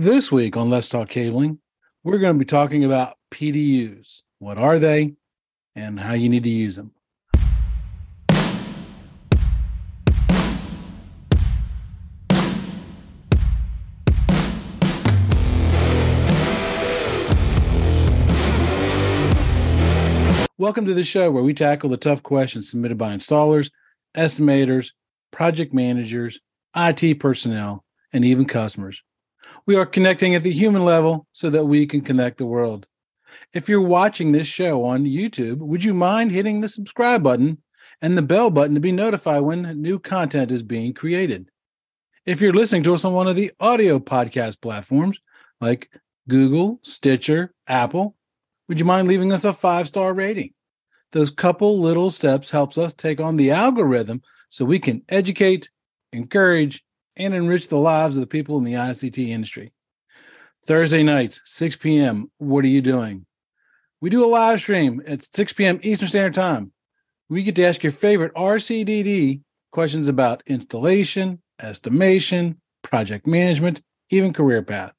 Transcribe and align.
This 0.00 0.30
week 0.30 0.56
on 0.56 0.70
Let's 0.70 0.88
Talk 0.88 1.08
Cabling, 1.08 1.58
we're 2.04 2.20
going 2.20 2.32
to 2.32 2.38
be 2.38 2.44
talking 2.44 2.84
about 2.84 3.16
PDUs. 3.32 4.22
What 4.38 4.56
are 4.56 4.78
they 4.78 5.16
and 5.74 5.98
how 5.98 6.12
you 6.12 6.28
need 6.28 6.44
to 6.44 6.50
use 6.50 6.76
them? 6.76 6.92
Welcome 20.56 20.84
to 20.84 20.94
the 20.94 21.02
show 21.02 21.32
where 21.32 21.42
we 21.42 21.52
tackle 21.52 21.90
the 21.90 21.96
tough 21.96 22.22
questions 22.22 22.70
submitted 22.70 22.98
by 22.98 23.12
installers, 23.12 23.72
estimators, 24.16 24.92
project 25.32 25.74
managers, 25.74 26.38
IT 26.76 27.18
personnel, 27.18 27.84
and 28.12 28.24
even 28.24 28.44
customers. 28.44 29.02
We 29.66 29.76
are 29.76 29.86
connecting 29.86 30.34
at 30.34 30.42
the 30.42 30.52
human 30.52 30.84
level 30.84 31.26
so 31.32 31.50
that 31.50 31.66
we 31.66 31.86
can 31.86 32.00
connect 32.00 32.38
the 32.38 32.46
world. 32.46 32.86
If 33.52 33.68
you're 33.68 33.80
watching 33.80 34.32
this 34.32 34.46
show 34.46 34.84
on 34.84 35.04
YouTube, 35.04 35.58
would 35.58 35.84
you 35.84 35.94
mind 35.94 36.30
hitting 36.30 36.60
the 36.60 36.68
subscribe 36.68 37.22
button 37.22 37.62
and 38.00 38.16
the 38.16 38.22
bell 38.22 38.50
button 38.50 38.74
to 38.74 38.80
be 38.80 38.92
notified 38.92 39.42
when 39.42 39.62
new 39.80 39.98
content 39.98 40.50
is 40.50 40.62
being 40.62 40.94
created? 40.94 41.50
If 42.26 42.40
you're 42.40 42.52
listening 42.52 42.82
to 42.84 42.94
us 42.94 43.04
on 43.04 43.14
one 43.14 43.26
of 43.26 43.36
the 43.36 43.52
audio 43.58 43.98
podcast 43.98 44.60
platforms 44.60 45.20
like 45.60 45.90
Google, 46.28 46.78
Stitcher, 46.82 47.54
Apple, 47.66 48.16
would 48.68 48.78
you 48.78 48.84
mind 48.84 49.08
leaving 49.08 49.32
us 49.32 49.44
a 49.44 49.52
five 49.52 49.88
star 49.88 50.12
rating? 50.12 50.52
Those 51.12 51.30
couple 51.30 51.80
little 51.80 52.10
steps 52.10 52.50
helps 52.50 52.76
us 52.76 52.92
take 52.92 53.18
on 53.18 53.36
the 53.36 53.50
algorithm 53.50 54.22
so 54.50 54.64
we 54.64 54.78
can 54.78 55.02
educate, 55.08 55.70
encourage, 56.12 56.84
and 57.18 57.34
enrich 57.34 57.68
the 57.68 57.76
lives 57.76 58.16
of 58.16 58.20
the 58.20 58.26
people 58.26 58.56
in 58.58 58.64
the 58.64 58.74
ICT 58.74 59.28
industry. 59.28 59.72
Thursday 60.64 61.02
nights, 61.02 61.40
6 61.44 61.76
p.m. 61.76 62.30
What 62.38 62.64
are 62.64 62.68
you 62.68 62.80
doing? 62.80 63.26
We 64.00 64.10
do 64.10 64.24
a 64.24 64.26
live 64.26 64.60
stream 64.60 65.02
at 65.06 65.24
6 65.24 65.52
p.m. 65.54 65.80
Eastern 65.82 66.08
Standard 66.08 66.34
Time. 66.34 66.72
We 67.28 67.42
get 67.42 67.56
to 67.56 67.64
ask 67.64 67.82
your 67.82 67.92
favorite 67.92 68.32
RCDD 68.34 69.40
questions 69.72 70.08
about 70.08 70.42
installation, 70.46 71.42
estimation, 71.60 72.60
project 72.82 73.26
management, 73.26 73.82
even 74.10 74.32
career 74.32 74.62
path. 74.62 74.92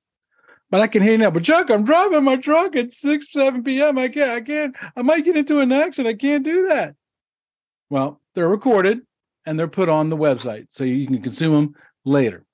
But 0.69 0.81
I 0.81 0.87
can 0.87 1.01
hear 1.01 1.13
you 1.13 1.17
now. 1.17 1.31
But 1.31 1.43
Chuck, 1.43 1.71
I'm 1.71 1.83
driving 1.83 2.23
my 2.23 2.35
truck 2.35 2.75
at 2.75 2.91
6, 2.91 3.31
7 3.31 3.63
p.m. 3.63 3.97
I 3.97 4.09
can't, 4.09 4.31
I 4.31 4.41
can't, 4.41 4.75
I 4.95 5.01
might 5.01 5.25
get 5.25 5.37
into 5.37 5.59
an 5.59 5.71
accident. 5.71 6.15
I 6.15 6.17
can't 6.17 6.43
do 6.43 6.67
that. 6.67 6.95
Well, 7.89 8.21
they're 8.35 8.47
recorded 8.47 9.01
and 9.45 9.57
they're 9.57 9.67
put 9.67 9.89
on 9.89 10.09
the 10.09 10.17
website 10.17 10.67
so 10.69 10.83
you 10.83 11.07
can 11.07 11.21
consume 11.21 11.53
them 11.53 11.75
later. 12.09 12.45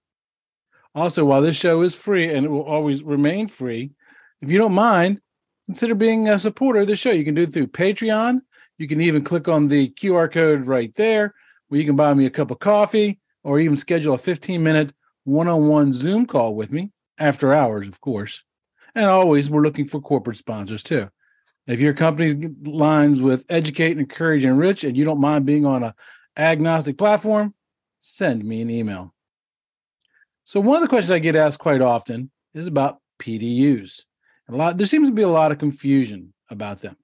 Also, 0.93 1.25
while 1.25 1.41
this 1.41 1.57
show 1.57 1.81
is 1.81 1.95
free 1.95 2.33
and 2.33 2.45
it 2.45 2.49
will 2.49 2.63
always 2.63 3.03
remain 3.03 3.47
free, 3.47 3.91
if 4.41 4.51
you 4.51 4.57
don't 4.57 4.73
mind, 4.73 5.21
consider 5.65 5.95
being 5.95 6.29
a 6.29 6.37
supporter 6.37 6.81
of 6.81 6.87
the 6.87 6.95
show. 6.95 7.11
You 7.11 7.25
can 7.25 7.35
do 7.35 7.43
it 7.43 7.53
through 7.53 7.67
Patreon. 7.67 8.41
You 8.77 8.87
can 8.87 9.01
even 9.01 9.23
click 9.23 9.47
on 9.47 9.67
the 9.67 9.89
QR 9.89 10.31
code 10.31 10.67
right 10.67 10.93
there 10.95 11.33
where 11.67 11.79
you 11.79 11.85
can 11.85 11.95
buy 11.95 12.13
me 12.13 12.25
a 12.25 12.29
cup 12.29 12.51
of 12.51 12.59
coffee 12.59 13.19
or 13.43 13.59
even 13.59 13.77
schedule 13.77 14.13
a 14.13 14.17
15 14.17 14.61
minute 14.61 14.93
one 15.23 15.47
on 15.47 15.67
one 15.67 15.91
Zoom 15.91 16.25
call 16.25 16.55
with 16.55 16.71
me 16.71 16.91
after 17.17 17.53
hours, 17.53 17.87
of 17.87 17.99
course. 17.99 18.43
And 18.93 19.05
always, 19.05 19.49
we're 19.49 19.63
looking 19.63 19.87
for 19.87 19.99
corporate 19.99 20.37
sponsors 20.37 20.83
too. 20.83 21.09
If 21.67 21.81
your 21.81 21.93
company 21.93 22.53
lines 22.63 23.21
with 23.21 23.45
educate, 23.49 23.91
and 23.91 24.01
encourage, 24.01 24.43
and 24.43 24.53
enrich, 24.53 24.83
and 24.83 24.95
you 24.95 25.03
don't 25.03 25.19
mind 25.19 25.45
being 25.45 25.65
on 25.65 25.83
a 25.83 25.95
agnostic 26.37 26.97
platform, 26.97 27.55
send 27.97 28.45
me 28.45 28.61
an 28.61 28.69
email. 28.69 29.14
So 30.45 30.59
one 30.59 30.77
of 30.77 30.81
the 30.81 30.87
questions 30.87 31.11
I 31.11 31.19
get 31.19 31.35
asked 31.35 31.59
quite 31.59 31.81
often 31.81 32.31
is 32.53 32.67
about 32.67 32.99
PDUs. 33.19 34.05
A 34.47 34.55
lot 34.55 34.77
there 34.77 34.87
seems 34.87 35.09
to 35.09 35.13
be 35.13 35.23
a 35.23 35.27
lot 35.27 35.51
of 35.51 35.57
confusion 35.57 36.33
about 36.49 36.81
them. 36.81 36.95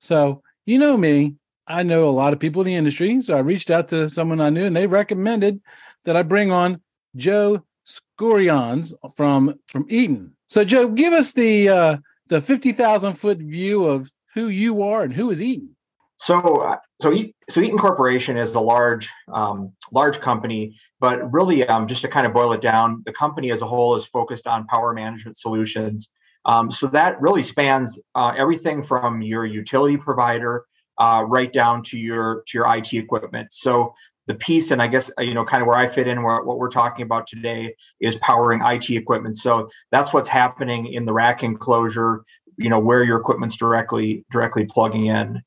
So 0.00 0.42
you 0.64 0.78
know 0.78 0.96
me, 0.96 1.36
I 1.66 1.82
know 1.82 2.08
a 2.08 2.10
lot 2.10 2.32
of 2.32 2.40
people 2.40 2.62
in 2.62 2.66
the 2.66 2.74
industry. 2.74 3.20
So 3.22 3.36
I 3.36 3.40
reached 3.40 3.70
out 3.70 3.88
to 3.88 4.08
someone 4.08 4.40
I 4.40 4.50
knew, 4.50 4.64
and 4.64 4.74
they 4.74 4.86
recommended 4.86 5.60
that 6.04 6.16
I 6.16 6.22
bring 6.22 6.50
on 6.50 6.80
Joe 7.14 7.64
Skurians 7.86 8.92
from 9.14 9.58
from 9.68 9.86
Eaton. 9.88 10.34
So, 10.46 10.64
Joe, 10.64 10.88
give 10.88 11.12
us 11.12 11.32
the 11.32 11.68
uh, 11.68 11.96
the 12.28 12.40
fifty 12.40 12.72
thousand 12.72 13.14
foot 13.14 13.38
view 13.38 13.84
of 13.84 14.10
who 14.34 14.48
you 14.48 14.82
are 14.82 15.02
and 15.02 15.12
who 15.12 15.30
is 15.30 15.42
Eaton. 15.42 15.75
So, 16.16 16.40
uh, 16.62 16.76
so 17.00 17.14
so 17.48 17.60
Eaton 17.60 17.78
Corporation 17.78 18.36
is 18.36 18.54
a 18.54 18.60
large 18.60 19.08
um, 19.32 19.72
large 19.92 20.20
company, 20.20 20.76
but 20.98 21.30
really, 21.32 21.66
um, 21.68 21.86
just 21.86 22.00
to 22.02 22.08
kind 22.08 22.26
of 22.26 22.32
boil 22.32 22.52
it 22.52 22.60
down, 22.60 23.02
the 23.04 23.12
company 23.12 23.50
as 23.50 23.60
a 23.60 23.66
whole 23.66 23.94
is 23.96 24.06
focused 24.06 24.46
on 24.46 24.66
power 24.66 24.92
management 24.92 25.36
solutions. 25.36 26.08
Um, 26.46 26.70
so 26.70 26.86
that 26.88 27.20
really 27.20 27.42
spans 27.42 27.98
uh, 28.14 28.32
everything 28.36 28.82
from 28.82 29.20
your 29.20 29.44
utility 29.44 29.96
provider 29.96 30.64
uh, 30.98 31.24
right 31.26 31.52
down 31.52 31.82
to 31.84 31.98
your 31.98 32.44
to 32.46 32.58
your 32.58 32.74
IT 32.74 32.92
equipment. 32.94 33.52
So 33.52 33.94
the 34.26 34.34
piece 34.34 34.70
and 34.70 34.82
i 34.82 34.86
guess 34.86 35.10
you 35.18 35.34
know 35.34 35.44
kind 35.44 35.62
of 35.62 35.66
where 35.66 35.76
i 35.76 35.86
fit 35.86 36.08
in 36.08 36.22
what 36.22 36.58
we're 36.58 36.68
talking 36.68 37.04
about 37.04 37.26
today 37.26 37.74
is 38.00 38.16
powering 38.16 38.60
it 38.60 38.90
equipment 38.90 39.36
so 39.36 39.68
that's 39.90 40.12
what's 40.12 40.28
happening 40.28 40.92
in 40.92 41.04
the 41.04 41.12
rack 41.12 41.42
enclosure 41.42 42.24
you 42.58 42.68
know 42.68 42.78
where 42.78 43.04
your 43.04 43.18
equipment's 43.18 43.56
directly 43.56 44.24
directly 44.30 44.64
plugging 44.64 45.06
in 45.06 45.40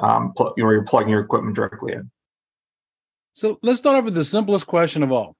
um 0.00 0.32
pl- 0.36 0.52
where 0.56 0.72
you're 0.72 0.84
plugging 0.84 1.10
your 1.10 1.20
equipment 1.20 1.56
directly 1.56 1.92
in 1.92 2.10
so 3.32 3.58
let's 3.62 3.78
start 3.78 3.96
off 3.96 4.04
with 4.04 4.14
the 4.14 4.24
simplest 4.24 4.66
question 4.66 5.02
of 5.02 5.12
all 5.12 5.36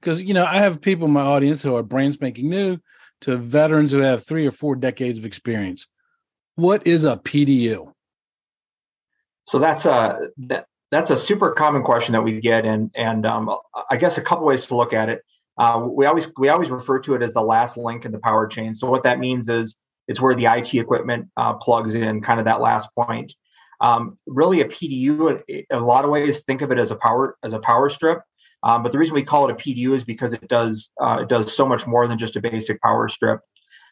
because 0.00 0.22
you 0.22 0.34
know 0.34 0.44
i 0.44 0.56
have 0.56 0.80
people 0.80 1.06
in 1.06 1.12
my 1.12 1.22
audience 1.22 1.62
who 1.62 1.74
are 1.74 1.82
brand 1.82 2.14
spanking 2.14 2.48
new 2.48 2.78
to 3.20 3.36
veterans 3.36 3.92
who 3.92 3.98
have 3.98 4.24
three 4.24 4.46
or 4.46 4.50
four 4.50 4.76
decades 4.76 5.18
of 5.18 5.24
experience 5.24 5.86
what 6.56 6.86
is 6.86 7.04
a 7.04 7.16
pdu 7.16 7.92
so 9.48 9.58
that's 9.58 9.86
a 9.86 10.28
that 10.36 10.66
that's 10.90 11.10
a 11.10 11.16
super 11.16 11.52
common 11.52 11.82
question 11.82 12.12
that 12.12 12.22
we 12.22 12.40
get, 12.40 12.64
and 12.64 12.90
and 12.94 13.26
um, 13.26 13.50
I 13.90 13.96
guess 13.96 14.18
a 14.18 14.22
couple 14.22 14.46
ways 14.46 14.66
to 14.66 14.76
look 14.76 14.92
at 14.92 15.08
it. 15.08 15.22
Uh, 15.58 15.86
we 15.90 16.06
always 16.06 16.28
we 16.38 16.48
always 16.48 16.70
refer 16.70 17.00
to 17.00 17.14
it 17.14 17.22
as 17.22 17.34
the 17.34 17.42
last 17.42 17.76
link 17.76 18.04
in 18.04 18.12
the 18.12 18.18
power 18.18 18.46
chain. 18.46 18.74
So 18.74 18.88
what 18.88 19.02
that 19.02 19.18
means 19.18 19.48
is 19.48 19.76
it's 20.06 20.20
where 20.20 20.34
the 20.34 20.46
IT 20.46 20.74
equipment 20.74 21.28
uh, 21.36 21.54
plugs 21.54 21.94
in, 21.94 22.20
kind 22.20 22.38
of 22.40 22.46
that 22.46 22.60
last 22.60 22.88
point. 22.94 23.32
Um, 23.80 24.18
really, 24.26 24.60
a 24.60 24.64
PDU, 24.64 25.42
in 25.48 25.64
a 25.70 25.80
lot 25.80 26.04
of 26.04 26.10
ways, 26.10 26.40
think 26.44 26.62
of 26.62 26.70
it 26.70 26.78
as 26.78 26.90
a 26.90 26.96
power 26.96 27.36
as 27.42 27.52
a 27.52 27.60
power 27.60 27.88
strip. 27.88 28.20
Um, 28.64 28.82
but 28.82 28.90
the 28.90 28.98
reason 28.98 29.14
we 29.14 29.22
call 29.22 29.48
it 29.48 29.52
a 29.52 29.54
PDU 29.54 29.94
is 29.94 30.02
because 30.02 30.32
it 30.32 30.48
does 30.48 30.90
uh, 31.00 31.18
it 31.22 31.28
does 31.28 31.54
so 31.54 31.66
much 31.66 31.86
more 31.86 32.08
than 32.08 32.18
just 32.18 32.36
a 32.36 32.40
basic 32.40 32.80
power 32.82 33.08
strip. 33.08 33.40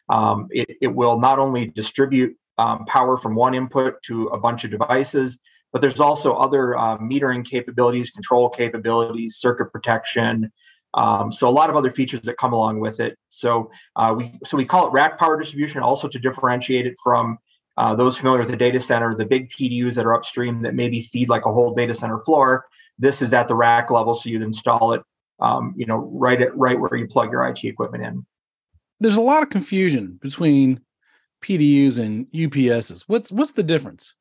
Um, 0.09 0.47
it, 0.51 0.69
it 0.81 0.87
will 0.87 1.19
not 1.19 1.39
only 1.39 1.67
distribute 1.67 2.35
um, 2.57 2.85
power 2.85 3.17
from 3.17 3.35
one 3.35 3.53
input 3.53 4.01
to 4.03 4.27
a 4.27 4.39
bunch 4.39 4.63
of 4.63 4.71
devices, 4.71 5.37
but 5.71 5.81
there's 5.81 5.99
also 5.99 6.33
other 6.33 6.77
uh, 6.77 6.97
metering 6.97 7.45
capabilities, 7.45 8.09
control 8.11 8.49
capabilities, 8.49 9.37
circuit 9.37 9.71
protection. 9.71 10.51
Um, 10.93 11.31
so 11.31 11.47
a 11.47 11.51
lot 11.51 11.69
of 11.69 11.75
other 11.75 11.91
features 11.91 12.21
that 12.21 12.37
come 12.37 12.53
along 12.53 12.79
with 12.79 12.99
it. 12.99 13.17
So 13.29 13.69
uh, 13.95 14.15
we 14.17 14.37
so 14.45 14.57
we 14.57 14.65
call 14.65 14.87
it 14.87 14.91
rack 14.91 15.19
power 15.19 15.37
distribution, 15.37 15.81
also 15.81 16.07
to 16.07 16.19
differentiate 16.19 16.87
it 16.87 16.95
from 17.03 17.37
uh, 17.77 17.95
those 17.95 18.17
familiar 18.17 18.39
with 18.39 18.49
the 18.49 18.57
data 18.57 18.79
center, 18.79 19.15
the 19.15 19.25
big 19.25 19.49
PDUs 19.51 19.95
that 19.95 20.05
are 20.05 20.15
upstream 20.15 20.61
that 20.63 20.75
maybe 20.75 21.01
feed 21.01 21.29
like 21.29 21.45
a 21.45 21.53
whole 21.53 21.73
data 21.73 21.93
center 21.93 22.19
floor. 22.19 22.65
This 22.97 23.21
is 23.21 23.33
at 23.33 23.47
the 23.47 23.55
rack 23.55 23.91
level, 23.91 24.15
so 24.15 24.29
you'd 24.29 24.41
install 24.41 24.93
it, 24.93 25.01
um, 25.39 25.73
you 25.77 25.85
know, 25.85 26.09
right 26.13 26.41
at 26.41 26.55
right 26.57 26.79
where 26.79 26.95
you 26.95 27.07
plug 27.07 27.31
your 27.31 27.47
IT 27.47 27.63
equipment 27.63 28.03
in. 28.03 28.25
There's 28.99 29.17
a 29.17 29.21
lot 29.21 29.43
of 29.43 29.49
confusion 29.49 30.17
between 30.21 30.81
PDUs 31.43 31.99
and 31.99 32.27
UPSs. 32.31 33.03
What's 33.07 33.31
what's 33.31 33.51
the 33.51 33.63
difference? 33.63 34.15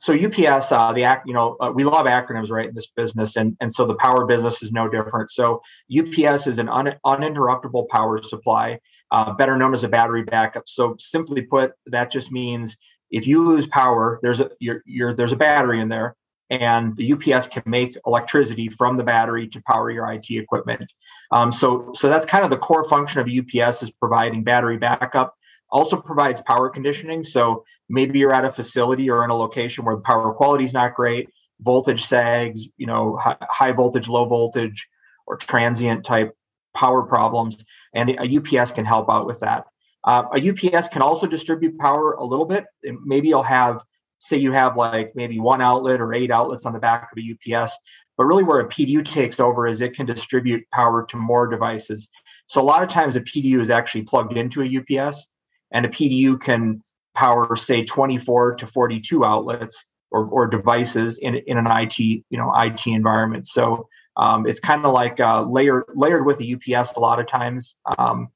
so 0.00 0.14
UPS, 0.14 0.70
uh, 0.70 0.92
the 0.92 1.02
act, 1.02 1.26
you 1.26 1.34
know, 1.34 1.56
uh, 1.60 1.72
we 1.74 1.82
love 1.82 2.06
acronyms, 2.06 2.50
right, 2.50 2.68
in 2.68 2.74
this 2.74 2.86
business, 2.86 3.36
and 3.36 3.56
and 3.60 3.72
so 3.72 3.84
the 3.84 3.96
power 3.96 4.26
business 4.26 4.62
is 4.62 4.70
no 4.70 4.88
different. 4.88 5.30
So 5.30 5.60
UPS 5.96 6.46
is 6.46 6.58
an 6.58 6.68
un, 6.68 6.94
uninterruptible 7.04 7.88
power 7.88 8.22
supply, 8.22 8.78
uh, 9.10 9.32
better 9.32 9.56
known 9.56 9.74
as 9.74 9.84
a 9.84 9.88
battery 9.88 10.22
backup. 10.22 10.64
So 10.66 10.96
simply 10.98 11.42
put, 11.42 11.72
that 11.86 12.10
just 12.10 12.30
means 12.30 12.76
if 13.10 13.26
you 13.26 13.46
lose 13.46 13.66
power, 13.66 14.18
there's 14.22 14.40
a 14.40 14.50
you're, 14.60 14.82
you're, 14.84 15.14
there's 15.14 15.32
a 15.32 15.36
battery 15.36 15.80
in 15.80 15.88
there, 15.88 16.14
and 16.50 16.94
the 16.96 17.12
UPS 17.12 17.46
can 17.46 17.62
make 17.66 17.96
electricity 18.06 18.68
from 18.68 18.96
the 18.96 19.04
battery 19.04 19.48
to 19.48 19.62
power 19.62 19.90
your 19.90 20.10
IT 20.12 20.30
equipment. 20.30 20.92
Um, 21.30 21.52
so 21.52 21.90
so 21.94 22.08
that's 22.08 22.26
kind 22.26 22.44
of 22.44 22.50
the 22.50 22.58
core 22.58 22.84
function 22.84 23.20
of 23.20 23.28
UPS 23.28 23.82
is 23.82 23.90
providing 23.90 24.44
battery 24.44 24.76
backup 24.76 25.34
also 25.70 25.96
provides 25.96 26.40
power 26.42 26.68
conditioning. 26.68 27.24
So 27.24 27.64
maybe 27.88 28.18
you're 28.18 28.34
at 28.34 28.44
a 28.44 28.52
facility 28.52 29.10
or 29.10 29.24
in 29.24 29.30
a 29.30 29.36
location 29.36 29.84
where 29.84 29.96
the 29.96 30.02
power 30.02 30.32
quality 30.32 30.64
is 30.64 30.72
not 30.72 30.94
great, 30.94 31.28
voltage 31.60 32.04
sags, 32.04 32.66
you 32.76 32.86
know, 32.86 33.16
high, 33.16 33.36
high 33.42 33.72
voltage, 33.72 34.08
low 34.08 34.24
voltage, 34.24 34.88
or 35.26 35.36
transient 35.36 36.04
type 36.04 36.34
power 36.74 37.02
problems, 37.02 37.64
and 37.94 38.10
a 38.10 38.36
UPS 38.36 38.72
can 38.72 38.84
help 38.84 39.10
out 39.10 39.26
with 39.26 39.40
that. 39.40 39.64
Uh, 40.04 40.24
a 40.34 40.50
UPS 40.50 40.88
can 40.88 41.02
also 41.02 41.26
distribute 41.26 41.78
power 41.78 42.12
a 42.12 42.24
little 42.24 42.46
bit. 42.46 42.64
Maybe 43.04 43.28
you'll 43.28 43.42
have, 43.42 43.82
say, 44.18 44.36
you 44.36 44.52
have 44.52 44.76
like 44.76 45.12
maybe 45.14 45.38
one 45.40 45.60
outlet 45.60 46.00
or 46.00 46.14
eight 46.14 46.30
outlets 46.30 46.64
on 46.64 46.72
the 46.72 46.78
back 46.78 47.10
of 47.12 47.18
a 47.18 47.56
UPS. 47.56 47.76
But 48.16 48.24
really, 48.24 48.44
where 48.44 48.60
a 48.60 48.68
PDU 48.68 49.08
takes 49.08 49.38
over 49.38 49.66
is 49.66 49.80
it 49.80 49.94
can 49.94 50.06
distribute 50.06 50.64
power 50.72 51.04
to 51.06 51.16
more 51.16 51.46
devices. 51.46 52.08
So 52.46 52.60
a 52.60 52.64
lot 52.64 52.82
of 52.82 52.88
times 52.88 53.14
a 53.16 53.20
PDU 53.20 53.60
is 53.60 53.70
actually 53.70 54.02
plugged 54.02 54.36
into 54.36 54.62
a 54.62 55.00
UPS, 55.00 55.28
and 55.72 55.84
a 55.84 55.88
PDU 55.88 56.40
can 56.40 56.82
power 57.14 57.56
say 57.56 57.84
24 57.84 58.54
to 58.54 58.66
42 58.66 59.24
outlets 59.24 59.84
or, 60.10 60.26
or 60.26 60.46
devices 60.46 61.18
in, 61.18 61.34
in 61.34 61.58
an 61.58 61.66
IT 61.68 61.98
you 61.98 62.22
know 62.30 62.52
IT 62.56 62.86
environment. 62.86 63.46
So 63.46 63.88
um, 64.18 64.46
it's 64.46 64.60
kind 64.60 64.84
of 64.84 64.92
like 64.92 65.20
uh, 65.20 65.42
layered 65.42 65.84
layered 65.94 66.26
with 66.26 66.40
a 66.40 66.54
UPS 66.54 66.92
a 66.96 67.00
lot 67.00 67.20
of 67.20 67.26
times. 67.26 67.76
Um, 67.98 68.28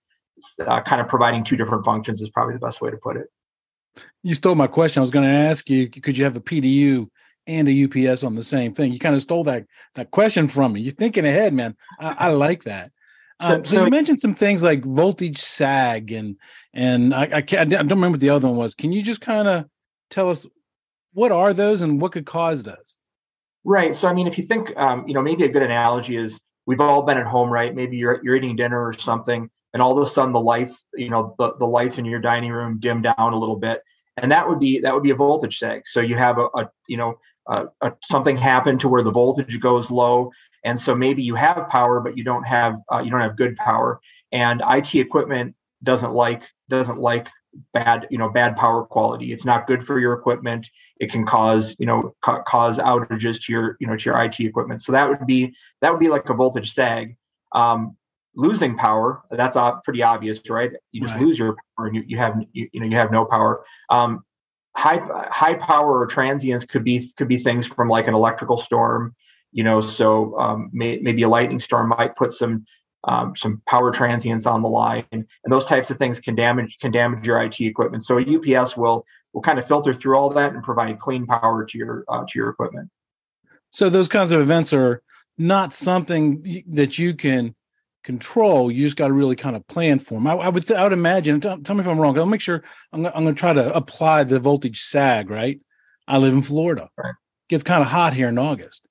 uh, 0.66 0.80
kind 0.80 1.00
of 1.00 1.08
providing 1.08 1.44
two 1.44 1.56
different 1.56 1.84
functions 1.84 2.20
is 2.20 2.30
probably 2.30 2.54
the 2.54 2.60
best 2.60 2.80
way 2.80 2.90
to 2.90 2.96
put 2.96 3.16
it. 3.16 3.26
You 4.22 4.34
stole 4.34 4.54
my 4.54 4.66
question. 4.66 5.00
I 5.00 5.02
was 5.02 5.10
going 5.10 5.28
to 5.28 5.34
ask 5.34 5.68
you, 5.68 5.88
could 5.88 6.18
you 6.18 6.24
have 6.24 6.36
a 6.36 6.40
PDU 6.40 7.08
and 7.46 7.68
a 7.68 7.84
UPS 7.84 8.24
on 8.24 8.34
the 8.34 8.42
same 8.42 8.72
thing? 8.72 8.92
You 8.92 8.98
kind 8.98 9.14
of 9.14 9.22
stole 9.22 9.44
that 9.44 9.66
that 9.94 10.10
question 10.10 10.48
from 10.48 10.72
me. 10.72 10.80
You're 10.80 10.94
thinking 10.94 11.26
ahead, 11.26 11.52
man. 11.52 11.76
I, 12.00 12.14
I 12.18 12.28
like 12.30 12.64
that. 12.64 12.90
So, 13.40 13.54
um, 13.54 13.64
so, 13.64 13.76
so, 13.76 13.84
you 13.84 13.90
mentioned 13.90 14.20
some 14.20 14.34
things 14.34 14.62
like 14.62 14.84
voltage 14.84 15.38
sag 15.38 16.12
and 16.12 16.36
and 16.72 17.12
I, 17.12 17.24
I, 17.24 17.36
I 17.36 17.42
don't 17.42 17.88
remember 17.88 18.10
what 18.10 18.20
the 18.20 18.30
other 18.30 18.48
one 18.48 18.56
was. 18.56 18.74
Can 18.74 18.92
you 18.92 19.02
just 19.02 19.20
kind 19.20 19.48
of 19.48 19.66
tell 20.10 20.30
us 20.30 20.46
what 21.12 21.32
are 21.32 21.52
those 21.52 21.82
and 21.82 22.00
what 22.00 22.12
could 22.12 22.26
cause 22.26 22.62
those? 22.62 22.91
Right. 23.64 23.94
So 23.94 24.08
I 24.08 24.12
mean, 24.12 24.26
if 24.26 24.38
you 24.38 24.44
think, 24.44 24.76
um, 24.76 25.06
you 25.06 25.14
know, 25.14 25.22
maybe 25.22 25.44
a 25.44 25.48
good 25.48 25.62
analogy 25.62 26.16
is 26.16 26.40
we've 26.66 26.80
all 26.80 27.02
been 27.02 27.18
at 27.18 27.26
home, 27.26 27.50
right? 27.50 27.74
Maybe 27.74 27.96
you're 27.96 28.20
you're 28.22 28.34
eating 28.34 28.56
dinner 28.56 28.84
or 28.84 28.92
something, 28.92 29.48
and 29.72 29.82
all 29.82 29.96
of 29.96 30.04
a 30.04 30.10
sudden 30.10 30.32
the 30.32 30.40
lights, 30.40 30.86
you 30.94 31.10
know, 31.10 31.34
the, 31.38 31.54
the 31.58 31.66
lights 31.66 31.98
in 31.98 32.04
your 32.04 32.20
dining 32.20 32.50
room 32.50 32.78
dim 32.80 33.02
down 33.02 33.14
a 33.18 33.38
little 33.38 33.56
bit, 33.56 33.82
and 34.16 34.32
that 34.32 34.48
would 34.48 34.58
be 34.58 34.80
that 34.80 34.92
would 34.92 35.04
be 35.04 35.10
a 35.10 35.14
voltage 35.14 35.58
sag. 35.58 35.86
So 35.86 36.00
you 36.00 36.16
have 36.16 36.38
a, 36.38 36.48
a 36.54 36.70
you 36.88 36.96
know 36.96 37.18
a, 37.46 37.66
a, 37.80 37.92
something 38.02 38.36
happen 38.36 38.78
to 38.78 38.88
where 38.88 39.04
the 39.04 39.12
voltage 39.12 39.58
goes 39.60 39.90
low, 39.90 40.32
and 40.64 40.78
so 40.78 40.94
maybe 40.94 41.22
you 41.22 41.36
have 41.36 41.68
power, 41.68 42.00
but 42.00 42.16
you 42.18 42.24
don't 42.24 42.44
have 42.44 42.76
uh, 42.92 42.98
you 42.98 43.10
don't 43.10 43.20
have 43.20 43.36
good 43.36 43.56
power, 43.56 44.00
and 44.32 44.60
IT 44.68 44.94
equipment 44.96 45.54
doesn't 45.84 46.12
like 46.12 46.42
doesn't 46.68 46.98
like 46.98 47.28
bad 47.74 48.06
you 48.10 48.18
know 48.18 48.30
bad 48.30 48.56
power 48.56 48.84
quality 48.84 49.30
it's 49.30 49.44
not 49.44 49.66
good 49.66 49.84
for 49.84 49.98
your 49.98 50.14
equipment 50.14 50.70
it 51.02 51.10
can 51.10 51.26
cause 51.26 51.74
you 51.80 51.84
know 51.84 52.14
ca- 52.22 52.42
cause 52.44 52.78
outages 52.78 53.42
to 53.42 53.52
your 53.52 53.76
you 53.80 53.86
know 53.88 53.96
to 53.96 54.04
your 54.04 54.22
IT 54.22 54.38
equipment. 54.38 54.80
So 54.82 54.92
that 54.92 55.08
would 55.08 55.26
be 55.26 55.52
that 55.80 55.90
would 55.90 56.00
be 56.00 56.08
like 56.08 56.28
a 56.30 56.34
voltage 56.34 56.72
sag. 56.72 57.16
Um, 57.52 57.96
losing 58.34 58.78
power 58.78 59.20
that's 59.30 59.56
uh, 59.56 59.72
pretty 59.84 60.02
obvious 60.02 60.40
right? 60.48 60.70
You 60.92 61.02
just 61.02 61.12
right. 61.14 61.22
lose 61.22 61.38
your 61.38 61.54
power 61.76 61.88
and 61.88 61.96
you, 61.96 62.04
you 62.06 62.16
have 62.16 62.34
you, 62.52 62.68
you 62.72 62.80
know 62.80 62.86
you 62.86 62.96
have 62.96 63.10
no 63.10 63.26
power. 63.26 63.64
Um, 63.90 64.24
high 64.76 65.00
high 65.30 65.54
power 65.54 65.98
or 65.98 66.06
transients 66.06 66.64
could 66.64 66.84
be 66.84 67.12
could 67.16 67.28
be 67.28 67.36
things 67.36 67.66
from 67.66 67.88
like 67.88 68.06
an 68.06 68.14
electrical 68.14 68.56
storm 68.56 69.14
you 69.50 69.62
know 69.62 69.82
so 69.82 70.38
um, 70.38 70.70
may, 70.72 70.98
maybe 71.00 71.24
a 71.24 71.28
lightning 71.28 71.58
storm 71.58 71.88
might 71.88 72.14
put 72.14 72.32
some 72.32 72.64
um, 73.04 73.34
some 73.34 73.60
power 73.68 73.90
transients 73.90 74.46
on 74.46 74.62
the 74.62 74.68
line 74.68 75.04
and 75.10 75.26
those 75.48 75.64
types 75.64 75.90
of 75.90 75.98
things 75.98 76.20
can 76.20 76.36
damage 76.36 76.78
can 76.78 76.92
damage 76.92 77.26
your 77.26 77.42
IT 77.42 77.60
equipment. 77.60 78.04
So 78.04 78.18
a 78.18 78.22
UPS 78.22 78.76
will 78.76 79.04
will 79.32 79.42
kind 79.42 79.58
of 79.58 79.66
filter 79.66 79.94
through 79.94 80.16
all 80.16 80.30
that 80.30 80.52
and 80.52 80.62
provide 80.62 80.98
clean 80.98 81.26
power 81.26 81.64
to 81.64 81.78
your 81.78 82.04
uh, 82.08 82.24
to 82.28 82.38
your 82.38 82.48
equipment 82.48 82.90
so 83.72 83.88
those 83.88 84.08
kinds 84.08 84.32
of 84.32 84.40
events 84.40 84.72
are 84.72 85.02
not 85.38 85.72
something 85.72 86.62
that 86.68 86.98
you 86.98 87.14
can 87.14 87.54
control. 88.04 88.70
You 88.70 88.84
just 88.84 88.96
got 88.96 89.08
to 89.08 89.14
really 89.14 89.34
kind 89.34 89.56
of 89.56 89.66
plan 89.66 89.98
for 89.98 90.14
them. 90.14 90.26
I, 90.26 90.34
I 90.34 90.48
would, 90.50 90.66
th- 90.66 90.78
I 90.78 90.82
would 90.84 90.92
imagine. 90.92 91.40
Tell, 91.40 91.58
tell, 91.58 91.74
me 91.74 91.80
if 91.80 91.88
I'm 91.88 91.98
wrong. 91.98 92.18
I'll 92.18 92.26
make 92.26 92.42
sure. 92.42 92.62
I'm, 92.92 93.06
I'm 93.06 93.24
going 93.24 93.34
to 93.34 93.38
try 93.38 93.54
to 93.54 93.74
apply 93.74 94.24
the 94.24 94.38
voltage 94.38 94.82
sag. 94.82 95.30
Right. 95.30 95.60
I 96.06 96.18
live 96.18 96.34
in 96.34 96.42
Florida. 96.42 96.90
Right. 96.96 97.14
Gets 97.48 97.64
kind 97.64 97.82
of 97.82 97.88
hot 97.88 98.12
here 98.12 98.28
in 98.28 98.38
August. 98.38 98.86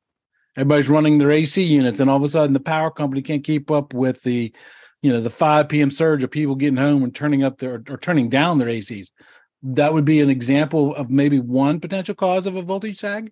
Everybody's 0.58 0.90
running 0.90 1.18
their 1.18 1.32
AC 1.32 1.64
units, 1.64 2.02
and 2.02 2.10
all 2.10 2.18
of 2.18 2.24
a 2.24 2.30
sudden, 2.30 2.54
the 2.54 2.60
power 2.60 2.92
company 2.92 3.22
can't 3.22 3.44
keep 3.44 3.72
up 3.72 3.94
with 3.94 4.22
the, 4.24 4.54
you 5.02 5.12
know, 5.12 5.22
the 5.22 5.30
5 5.30 5.70
p.m. 5.70 5.90
surge 5.90 6.26
of 6.26 6.32
people 6.32 6.56
getting 6.56 6.76
home 6.76 7.04
and 7.04 7.16
turning 7.16 7.44
up 7.44 7.58
their 7.60 7.82
or 7.90 7.98
turning 7.98 8.30
down 8.30 8.58
their 8.58 8.68
ACs. 8.68 9.12
That 9.64 9.94
would 9.94 10.06
be 10.06 10.22
an 10.22 10.30
example 10.30 10.96
of 10.96 11.10
maybe 11.10 11.40
one 11.40 11.80
potential 11.80 12.16
cause 12.16 12.46
of 12.46 12.56
a 12.56 12.62
voltage 12.62 13.00
sag. 13.00 13.32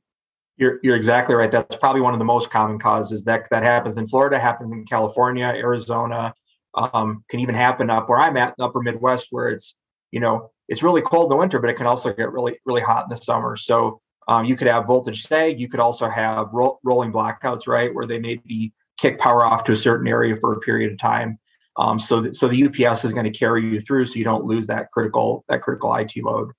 You're, 0.57 0.79
you're 0.83 0.95
exactly 0.95 1.35
right. 1.35 1.51
That's 1.51 1.77
probably 1.77 2.01
one 2.01 2.13
of 2.13 2.19
the 2.19 2.25
most 2.25 2.49
common 2.49 2.79
causes 2.79 3.23
that 3.23 3.47
that 3.49 3.63
happens 3.63 3.97
in 3.97 4.07
Florida, 4.07 4.37
happens 4.37 4.73
in 4.73 4.85
California, 4.85 5.45
Arizona, 5.45 6.33
um, 6.75 7.23
can 7.29 7.39
even 7.39 7.55
happen 7.55 7.89
up 7.89 8.09
where 8.09 8.19
I'm 8.19 8.37
at, 8.37 8.55
the 8.57 8.65
upper 8.65 8.81
Midwest, 8.81 9.27
where 9.31 9.49
it's 9.49 9.75
you 10.11 10.19
know 10.19 10.51
it's 10.67 10.83
really 10.83 11.01
cold 11.01 11.25
in 11.25 11.29
the 11.29 11.37
winter, 11.37 11.59
but 11.59 11.69
it 11.69 11.75
can 11.75 11.87
also 11.87 12.13
get 12.13 12.31
really 12.31 12.59
really 12.65 12.81
hot 12.81 13.05
in 13.05 13.09
the 13.09 13.15
summer. 13.15 13.55
So 13.55 14.01
um, 14.27 14.45
you 14.45 14.55
could 14.55 14.67
have 14.67 14.85
voltage 14.85 15.23
sag. 15.25 15.59
You 15.59 15.69
could 15.69 15.79
also 15.79 16.09
have 16.09 16.49
ro- 16.53 16.79
rolling 16.83 17.11
blackouts, 17.11 17.67
right, 17.67 17.93
where 17.93 18.05
they 18.05 18.19
maybe 18.19 18.73
kick 18.97 19.17
power 19.17 19.45
off 19.45 19.63
to 19.63 19.71
a 19.71 19.77
certain 19.77 20.07
area 20.07 20.35
for 20.35 20.53
a 20.53 20.59
period 20.59 20.91
of 20.91 20.99
time. 20.99 21.39
Um, 21.77 22.00
so, 22.00 22.21
th- 22.21 22.36
so 22.36 22.48
the 22.48 22.66
UPS 22.66 23.06
is 23.06 23.13
going 23.13 23.31
to 23.31 23.38
carry 23.38 23.63
you 23.63 23.80
through, 23.80 24.06
so 24.07 24.16
you 24.16 24.25
don't 24.25 24.45
lose 24.45 24.68
that 24.68 24.92
critical 24.92 25.45
that 25.48 25.62
critical 25.62 25.95
IT 25.95 26.12
load. 26.24 26.51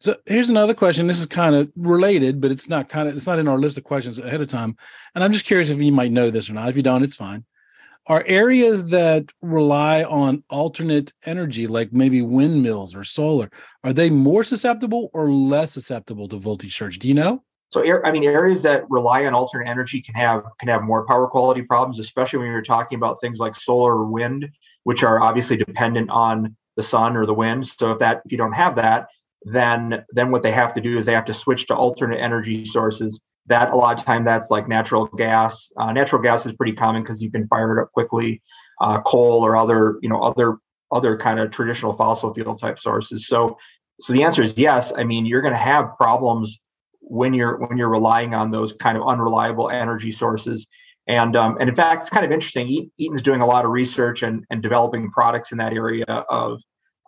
So 0.00 0.16
here's 0.26 0.50
another 0.50 0.74
question. 0.74 1.06
This 1.06 1.20
is 1.20 1.26
kind 1.26 1.54
of 1.54 1.70
related, 1.76 2.40
but 2.40 2.50
it's 2.50 2.68
not 2.68 2.88
kind 2.88 3.08
of 3.08 3.14
it's 3.14 3.26
not 3.26 3.38
in 3.38 3.46
our 3.46 3.58
list 3.58 3.78
of 3.78 3.84
questions 3.84 4.18
ahead 4.18 4.40
of 4.40 4.48
time. 4.48 4.76
And 5.14 5.22
I'm 5.22 5.32
just 5.32 5.46
curious 5.46 5.70
if 5.70 5.80
you 5.80 5.92
might 5.92 6.10
know 6.10 6.28
this 6.28 6.50
or 6.50 6.54
not. 6.54 6.68
If 6.68 6.76
you 6.76 6.82
don't, 6.82 7.04
it's 7.04 7.14
fine. 7.14 7.44
Are 8.08 8.24
areas 8.26 8.88
that 8.88 9.30
rely 9.42 10.02
on 10.02 10.42
alternate 10.50 11.14
energy, 11.24 11.68
like 11.68 11.92
maybe 11.92 12.20
windmills 12.20 12.96
or 12.96 13.04
solar, 13.04 13.48
are 13.84 13.92
they 13.92 14.10
more 14.10 14.42
susceptible 14.42 15.08
or 15.14 15.30
less 15.30 15.70
susceptible 15.70 16.26
to 16.28 16.36
voltage 16.36 16.76
surge? 16.76 16.98
Do 16.98 17.06
you 17.06 17.14
know? 17.14 17.44
So, 17.72 17.82
I 18.04 18.12
mean, 18.12 18.24
areas 18.24 18.60
that 18.62 18.84
rely 18.90 19.24
on 19.24 19.32
alternate 19.32 19.66
energy 19.66 20.02
can 20.02 20.14
have 20.14 20.44
can 20.60 20.68
have 20.68 20.82
more 20.82 21.06
power 21.06 21.26
quality 21.26 21.62
problems, 21.62 21.98
especially 21.98 22.40
when 22.40 22.48
you're 22.48 22.60
talking 22.60 22.96
about 22.96 23.18
things 23.22 23.38
like 23.38 23.56
solar 23.56 23.94
or 23.94 24.04
wind, 24.04 24.50
which 24.84 25.02
are 25.02 25.22
obviously 25.22 25.56
dependent 25.56 26.10
on 26.10 26.54
the 26.76 26.82
sun 26.82 27.16
or 27.16 27.24
the 27.24 27.32
wind. 27.32 27.66
So, 27.66 27.92
if 27.92 27.98
that 28.00 28.20
if 28.26 28.30
you 28.30 28.36
don't 28.36 28.52
have 28.52 28.76
that, 28.76 29.08
then 29.44 30.04
then 30.10 30.30
what 30.30 30.42
they 30.42 30.52
have 30.52 30.74
to 30.74 30.82
do 30.82 30.98
is 30.98 31.06
they 31.06 31.14
have 31.14 31.24
to 31.24 31.32
switch 31.32 31.66
to 31.68 31.74
alternate 31.74 32.18
energy 32.18 32.66
sources. 32.66 33.22
That 33.46 33.70
a 33.70 33.76
lot 33.76 33.98
of 33.98 34.04
time 34.04 34.22
that's 34.22 34.50
like 34.50 34.68
natural 34.68 35.06
gas. 35.06 35.72
Uh, 35.78 35.92
natural 35.92 36.20
gas 36.20 36.44
is 36.44 36.52
pretty 36.52 36.74
common 36.74 37.02
because 37.02 37.22
you 37.22 37.30
can 37.30 37.46
fire 37.46 37.78
it 37.78 37.82
up 37.82 37.90
quickly. 37.92 38.42
Uh, 38.82 39.00
coal 39.00 39.40
or 39.42 39.56
other 39.56 39.96
you 40.02 40.10
know 40.10 40.20
other 40.20 40.58
other 40.90 41.16
kind 41.16 41.40
of 41.40 41.50
traditional 41.50 41.94
fossil 41.94 42.34
fuel 42.34 42.54
type 42.54 42.78
sources. 42.78 43.26
So 43.26 43.56
so 43.98 44.12
the 44.12 44.24
answer 44.24 44.42
is 44.42 44.58
yes. 44.58 44.92
I 44.94 45.04
mean 45.04 45.24
you're 45.24 45.40
going 45.40 45.54
to 45.54 45.58
have 45.58 45.96
problems 45.96 46.58
when 47.12 47.34
you're 47.34 47.56
when 47.58 47.76
you're 47.76 47.88
relying 47.88 48.34
on 48.34 48.50
those 48.50 48.72
kind 48.72 48.96
of 48.96 49.06
unreliable 49.06 49.68
energy 49.70 50.10
sources 50.10 50.66
and 51.06 51.36
um, 51.36 51.56
and 51.60 51.68
in 51.68 51.74
fact 51.74 52.02
it's 52.02 52.10
kind 52.10 52.24
of 52.24 52.32
interesting 52.32 52.90
eaton's 52.98 53.22
doing 53.22 53.40
a 53.40 53.46
lot 53.46 53.64
of 53.64 53.70
research 53.70 54.22
and, 54.22 54.44
and 54.50 54.62
developing 54.62 55.10
products 55.10 55.52
in 55.52 55.58
that 55.58 55.72
area 55.72 56.04
of 56.30 56.60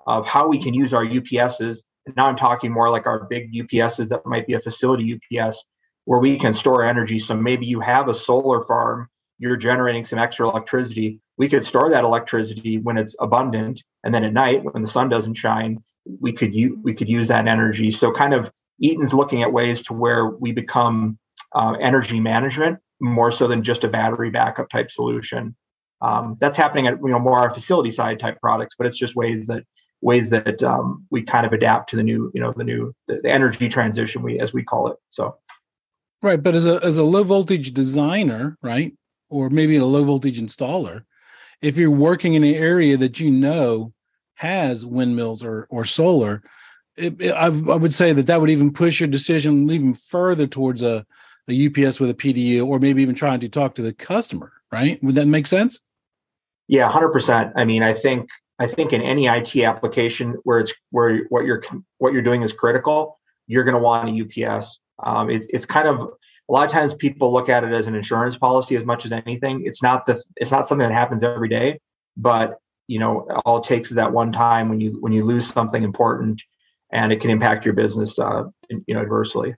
of 0.06 0.27
how 0.27 0.46
we 0.46 0.63
can 0.63 0.75
use 0.75 0.93
our 0.93 1.05
ups's 1.05 1.82
now 2.17 2.29
I'm 2.29 2.37
talking 2.37 2.70
more 2.73 2.91
like 2.91 3.06
our 3.06 3.25
big 3.25 3.53
UPSs 3.53 4.08
that 4.08 4.27
might 4.27 4.46
be 4.46 4.55
a 4.55 4.61
facility 4.61 5.19
UPS 5.32 5.65
where 6.05 6.20
we 6.20 6.39
can 6.39 6.53
store 6.53 6.84
energy. 6.84 7.19
So 7.19 7.34
maybe 7.34 7.65
you 7.65 7.81
have 7.81 8.08
a 8.08 8.15
solar 8.15 8.63
farm, 8.65 9.08
you're 9.39 9.56
generating 9.56 10.05
some 10.05 10.19
extra 10.19 10.49
electricity. 10.49 11.20
We 11.39 11.49
could 11.49 11.65
store 11.65 11.91
that 11.91 12.05
electricity 12.05 12.79
when 12.79 12.99
it's 12.99 13.17
abundant, 13.20 13.82
and 14.05 14.15
then 14.15 14.25
at 14.25 14.32
night 14.32 14.63
when 14.65 14.82
the 14.82 14.89
sun 14.89 15.08
doesn't 15.08 15.34
shine, 15.34 15.82
we 16.20 16.32
could 16.32 16.55
use 16.55 16.77
we 16.82 16.94
could 16.94 17.08
use 17.08 17.29
that 17.29 17.49
energy. 17.49 17.91
So 17.91 18.13
kind 18.13 18.34
of 18.34 18.51
Eaton's 18.84 19.14
looking 19.14 19.43
at 19.43 19.53
ways 19.53 19.82
to 19.82 19.94
where 19.94 20.26
we 20.26 20.53
become 20.53 21.19
uh, 21.55 21.72
energy 21.81 22.20
management 22.20 22.79
more 23.00 23.32
so 23.32 23.46
than 23.46 23.62
just 23.62 23.84
a 23.84 23.88
battery 23.88 24.31
backup 24.31 24.69
type 24.69 24.91
solution. 24.91 25.56
Um, 26.00 26.36
that's 26.41 26.56
happening 26.56 26.86
at 26.86 26.98
you 27.03 27.08
know 27.08 27.19
more 27.19 27.38
our 27.38 27.53
facility 27.53 27.91
side 27.91 28.20
type 28.20 28.38
products, 28.41 28.74
but 28.76 28.86
it's 28.86 28.98
just 28.98 29.17
ways 29.17 29.46
that 29.46 29.64
ways 30.03 30.29
that 30.31 30.62
um, 30.62 31.06
we 31.10 31.22
kind 31.22 31.46
of 31.46 31.53
adapt 31.53 31.88
to 31.91 31.96
the 31.96 32.03
new, 32.03 32.31
you 32.34 32.41
know, 32.41 32.53
the 32.55 32.64
new 32.64 32.94
the, 33.08 33.20
the 33.22 33.31
energy 33.31 33.69
transition 33.69 34.22
we 34.22 34.38
as 34.38 34.53
we 34.53 34.62
call 34.62 34.88
it. 34.88 34.98
So, 35.08 35.36
right. 36.22 36.43
But 36.43 36.55
as 36.55 36.67
a 36.67 36.79
as 36.84 36.98
a 36.98 37.05
low 37.05 37.24
voltage 37.24 37.72
designer, 37.72 38.58
right, 38.62 38.93
or 39.31 39.48
maybe 39.48 39.76
a 39.76 39.84
low 39.84 40.05
voltage 40.05 40.38
installer, 40.38 41.05
if 41.62 41.79
you're 41.79 41.91
working 41.91 42.34
in 42.34 42.44
an 42.44 42.55
area 42.55 42.98
that 42.98 43.19
you 43.19 43.31
know 43.31 43.94
has 44.34 44.84
windmills 44.84 45.43
or 45.43 45.67
or 45.70 45.84
solar, 45.86 46.43
it, 46.96 47.20
it, 47.20 47.32
I, 47.32 47.46
I, 47.46 47.48
would 47.48 47.94
say 47.94 48.13
that 48.13 48.27
that 48.27 48.41
would 48.41 48.51
even 48.51 48.72
push 48.72 49.01
your 49.01 49.08
decision 49.08 49.70
even 49.70 49.94
further 49.94 50.46
towards 50.46 50.82
a, 50.82 51.06
a 51.48 51.67
UPS 51.67 52.01
with 52.01 52.10
a 52.10 52.15
PDU, 52.15 52.67
or 52.67 52.79
maybe 52.79 53.03
even 53.03 53.15
trying 53.15 53.41
to 53.41 53.48
talk 53.48 53.74
to 53.77 53.82
the 53.82 53.93
customer. 53.93 54.53
Right? 54.72 55.03
Would 55.03 55.15
that 55.15 55.27
make 55.27 55.46
sense? 55.46 55.81
Yeah, 56.69 56.89
hundred 56.91 57.10
percent. 57.10 57.53
I 57.56 57.65
mean, 57.65 57.82
I 57.82 57.93
think 57.94 58.29
I 58.58 58.67
think 58.67 58.93
in 58.93 59.03
any 59.03 59.27
IT 59.27 59.56
application 59.56 60.36
where 60.44 60.60
it's 60.60 60.72
where 60.91 61.24
what 61.29 61.44
you're 61.44 61.63
what 61.98 62.13
you're 62.13 62.22
doing 62.22 62.43
is 62.43 62.53
critical, 62.53 63.19
you're 63.46 63.65
going 63.65 63.74
to 63.74 63.81
want 63.81 64.08
a 64.08 64.46
UPS. 64.46 64.81
Um, 65.03 65.31
it, 65.31 65.46
it's 65.51 65.67
kind 65.67 65.89
of 65.89 66.01
a 66.48 66.53
lot 66.53 66.65
of 66.65 66.70
times 66.70 66.94
people 66.94 67.32
look 67.32 67.48
at 67.48 67.65
it 67.65 67.72
as 67.72 67.86
an 67.86 67.94
insurance 67.94 68.36
policy 68.36 68.77
as 68.77 68.84
much 68.84 69.05
as 69.05 69.13
anything. 69.13 69.65
It's 69.65 69.82
not 69.82 70.06
the 70.06 70.22
it's 70.36 70.51
not 70.51 70.67
something 70.67 70.89
that 70.89 70.94
happens 70.94 71.24
every 71.24 71.48
day, 71.48 71.81
but 72.17 72.58
you 72.86 72.98
know 72.98 73.27
all 73.44 73.58
it 73.58 73.65
takes 73.65 73.91
is 73.91 73.96
that 73.96 74.13
one 74.13 74.32
time 74.32 74.69
when 74.69 74.81
you 74.81 74.96
when 75.01 75.13
you 75.13 75.24
lose 75.24 75.46
something 75.46 75.82
important, 75.82 76.43
and 76.94 77.13
it 77.13 77.20
can 77.20 77.29
impact 77.29 77.67
your 77.67 77.74
business 77.74 78.19
uh, 78.19 78.44
you 78.70 78.94
know 78.94 79.03
adversely. 79.03 79.55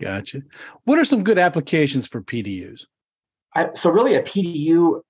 Gotcha. 0.00 0.42
What 0.84 0.98
are 0.98 1.04
some 1.04 1.22
good 1.22 1.38
applications 1.38 2.08
for 2.08 2.22
PDUs? 2.22 2.86
I, 3.54 3.68
so 3.74 3.90
really, 3.90 4.16
a 4.16 4.22
PDU 4.22 5.02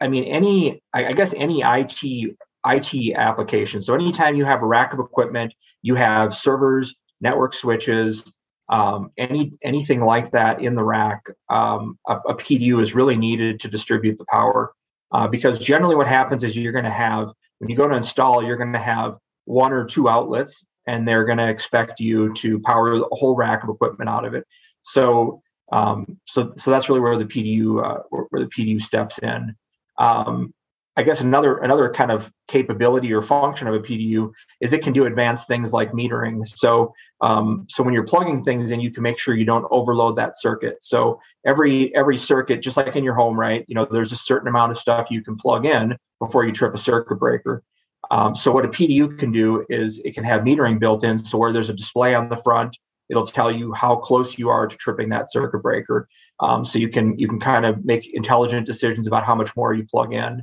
I 0.00 0.08
mean, 0.08 0.24
any, 0.24 0.82
I 0.92 1.12
guess 1.12 1.34
any 1.34 1.62
IT 1.62 2.36
IT 2.66 3.16
application. 3.16 3.80
So 3.80 3.94
anytime 3.94 4.34
you 4.34 4.44
have 4.44 4.62
a 4.62 4.66
rack 4.66 4.92
of 4.92 4.98
equipment, 4.98 5.54
you 5.82 5.94
have 5.94 6.34
servers, 6.34 6.94
network 7.20 7.54
switches, 7.54 8.30
um, 8.68 9.10
any 9.16 9.52
anything 9.62 10.00
like 10.00 10.30
that 10.32 10.60
in 10.60 10.74
the 10.74 10.84
rack, 10.84 11.22
um, 11.48 11.98
a, 12.06 12.16
a, 12.28 12.34
PDU 12.34 12.80
is 12.80 12.94
really 12.94 13.16
needed 13.16 13.58
to 13.60 13.68
distribute 13.68 14.18
the 14.18 14.26
power. 14.30 14.72
Uh, 15.12 15.26
because 15.26 15.58
generally, 15.58 15.96
what 15.96 16.06
happens 16.06 16.44
is 16.44 16.56
you're 16.56 16.72
going 16.72 16.84
to 16.84 16.90
have 16.90 17.32
when 17.58 17.70
you 17.70 17.76
go 17.76 17.88
to 17.88 17.96
install, 17.96 18.44
you're 18.44 18.56
going 18.56 18.72
to 18.72 18.78
have 18.78 19.16
one 19.46 19.72
or 19.72 19.84
two 19.84 20.08
outlets, 20.08 20.64
and 20.90 21.06
they're 21.06 21.24
going 21.24 21.38
to 21.38 21.48
expect 21.48 22.00
you 22.00 22.34
to 22.34 22.58
power 22.60 22.96
a 22.96 23.14
whole 23.14 23.36
rack 23.36 23.62
of 23.62 23.70
equipment 23.70 24.10
out 24.10 24.24
of 24.24 24.34
it. 24.34 24.44
So, 24.82 25.40
um, 25.72 26.18
so 26.26 26.52
so 26.56 26.70
that's 26.70 26.88
really 26.88 27.00
where 27.00 27.16
the 27.16 27.24
PDU 27.24 27.84
uh, 27.84 28.02
where, 28.10 28.26
the 28.32 28.46
PDU 28.46 28.80
steps 28.82 29.18
in. 29.18 29.54
Um, 29.98 30.52
I 30.96 31.04
guess 31.04 31.20
another 31.20 31.58
another 31.58 31.88
kind 31.90 32.10
of 32.10 32.32
capability 32.48 33.12
or 33.12 33.22
function 33.22 33.68
of 33.68 33.74
a 33.74 33.78
PDU 33.78 34.32
is 34.60 34.72
it 34.72 34.82
can 34.82 34.92
do 34.92 35.06
advanced 35.06 35.46
things 35.46 35.72
like 35.72 35.92
metering. 35.92 36.46
So 36.48 36.92
um, 37.20 37.66
so 37.70 37.84
when 37.84 37.94
you're 37.94 38.04
plugging 38.04 38.44
things 38.44 38.72
in, 38.72 38.80
you 38.80 38.90
can 38.90 39.04
make 39.04 39.18
sure 39.18 39.36
you 39.36 39.44
don't 39.44 39.66
overload 39.70 40.16
that 40.16 40.36
circuit. 40.36 40.78
So 40.80 41.20
every 41.46 41.94
every 41.94 42.16
circuit, 42.16 42.62
just 42.62 42.76
like 42.76 42.96
in 42.96 43.04
your 43.04 43.14
home, 43.14 43.38
right? 43.38 43.64
You 43.68 43.76
know, 43.76 43.86
there's 43.88 44.12
a 44.12 44.16
certain 44.16 44.48
amount 44.48 44.72
of 44.72 44.78
stuff 44.78 45.06
you 45.08 45.22
can 45.22 45.36
plug 45.36 45.66
in 45.66 45.96
before 46.18 46.44
you 46.44 46.50
trip 46.52 46.74
a 46.74 46.78
circuit 46.78 47.16
breaker. 47.16 47.62
Um, 48.10 48.34
so 48.34 48.50
what 48.50 48.64
a 48.64 48.68
PDU 48.68 49.18
can 49.18 49.30
do 49.30 49.64
is 49.68 50.00
it 50.04 50.14
can 50.14 50.24
have 50.24 50.42
metering 50.42 50.80
built 50.80 51.04
in. 51.04 51.18
So 51.18 51.38
where 51.38 51.52
there's 51.52 51.70
a 51.70 51.74
display 51.74 52.14
on 52.14 52.28
the 52.28 52.36
front, 52.36 52.76
it'll 53.08 53.26
tell 53.26 53.50
you 53.50 53.72
how 53.72 53.96
close 53.96 54.38
you 54.38 54.48
are 54.48 54.66
to 54.66 54.76
tripping 54.76 55.08
that 55.10 55.30
circuit 55.30 55.58
breaker. 55.58 56.08
Um, 56.40 56.64
so 56.64 56.78
you 56.78 56.88
can 56.88 57.18
you 57.18 57.28
can 57.28 57.38
kind 57.38 57.66
of 57.66 57.84
make 57.84 58.08
intelligent 58.14 58.66
decisions 58.66 59.06
about 59.06 59.24
how 59.24 59.34
much 59.34 59.54
more 59.56 59.74
you 59.74 59.84
plug 59.84 60.12
in. 60.12 60.42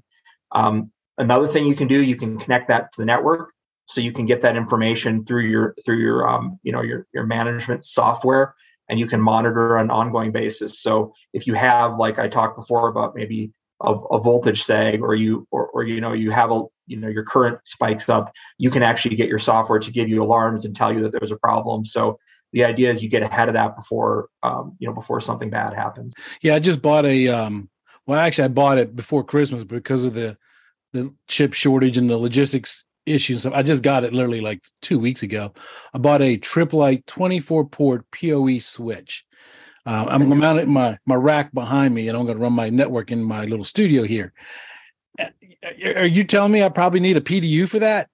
Um, 0.51 0.91
another 1.17 1.47
thing 1.47 1.65
you 1.65 1.75
can 1.75 1.87
do, 1.87 2.03
you 2.03 2.15
can 2.15 2.37
connect 2.37 2.67
that 2.67 2.91
to 2.93 3.01
the 3.01 3.05
network, 3.05 3.51
so 3.87 4.01
you 4.01 4.11
can 4.11 4.25
get 4.25 4.41
that 4.41 4.55
information 4.55 5.25
through 5.25 5.45
your 5.45 5.75
through 5.83 5.97
your 5.97 6.29
um, 6.29 6.59
you 6.63 6.71
know 6.71 6.81
your 6.81 7.07
your 7.13 7.25
management 7.25 7.83
software, 7.83 8.53
and 8.89 8.99
you 8.99 9.07
can 9.07 9.19
monitor 9.19 9.77
on 9.77 9.85
an 9.85 9.91
ongoing 9.91 10.31
basis. 10.31 10.79
So 10.79 11.13
if 11.33 11.47
you 11.47 11.55
have, 11.55 11.97
like 11.97 12.19
I 12.19 12.27
talked 12.27 12.57
before 12.57 12.89
about 12.89 13.15
maybe 13.15 13.51
a, 13.81 13.93
a 13.93 14.21
voltage 14.21 14.63
sag, 14.63 15.01
or 15.01 15.15
you 15.15 15.47
or, 15.51 15.67
or 15.67 15.83
you 15.83 15.99
know 15.99 16.13
you 16.13 16.31
have 16.31 16.51
a 16.51 16.61
you 16.87 16.97
know 16.97 17.07
your 17.07 17.23
current 17.23 17.59
spikes 17.65 18.09
up, 18.09 18.31
you 18.57 18.69
can 18.69 18.83
actually 18.83 19.15
get 19.15 19.29
your 19.29 19.39
software 19.39 19.79
to 19.79 19.91
give 19.91 20.09
you 20.09 20.23
alarms 20.23 20.65
and 20.65 20.75
tell 20.75 20.91
you 20.93 21.01
that 21.01 21.11
there's 21.11 21.31
a 21.31 21.37
problem. 21.37 21.85
So 21.85 22.19
the 22.53 22.63
idea 22.63 22.89
is 22.89 23.03
you 23.03 23.09
get 23.09 23.23
ahead 23.23 23.49
of 23.49 23.53
that 23.53 23.75
before 23.75 24.29
um, 24.43 24.75
you 24.79 24.87
know 24.87 24.93
before 24.93 25.21
something 25.21 25.49
bad 25.49 25.73
happens. 25.73 26.13
Yeah, 26.41 26.55
I 26.55 26.59
just 26.59 26.81
bought 26.81 27.05
a 27.05 27.27
um, 27.27 27.69
well, 28.07 28.19
actually, 28.19 28.45
I 28.45 28.49
bought 28.49 28.77
it 28.77 28.95
before 28.95 29.23
Christmas 29.23 29.65
because 29.65 30.05
of 30.05 30.13
the 30.13 30.37
the 30.93 31.13
chip 31.27 31.53
shortage 31.53 31.97
and 31.97 32.09
the 32.09 32.17
logistics 32.17 32.85
issues. 33.05 33.43
So 33.43 33.53
I 33.53 33.61
just 33.61 33.83
got 33.83 34.03
it 34.03 34.13
literally 34.13 34.41
like 34.41 34.63
two 34.81 34.97
weeks 34.97 35.23
ago. 35.23 35.53
I 35.93 35.97
bought 35.97 36.21
a 36.21 36.37
Tripp 36.37 36.73
Lite 36.73 37.05
24 37.07 37.67
port 37.67 38.05
PoE 38.11 38.59
switch. 38.59 39.25
Uh, 39.85 40.05
I'm 40.09 40.19
going 40.19 40.31
to 40.31 40.35
mount 40.35 40.59
it 40.59 40.67
my 40.67 40.97
my 41.05 41.15
rack 41.15 41.53
behind 41.53 41.93
me, 41.93 42.07
and 42.07 42.17
I'm 42.17 42.25
going 42.25 42.37
to 42.37 42.43
run 42.43 42.53
my 42.53 42.69
network 42.69 43.11
in 43.11 43.23
my 43.23 43.45
little 43.45 43.65
studio 43.65 44.03
here. 44.03 44.33
Are 45.63 46.05
you 46.05 46.23
telling 46.23 46.51
me 46.51 46.63
I 46.63 46.69
probably 46.69 46.99
need 46.99 47.17
a 47.17 47.21
PDU 47.21 47.67
for 47.67 47.79
that? 47.79 48.09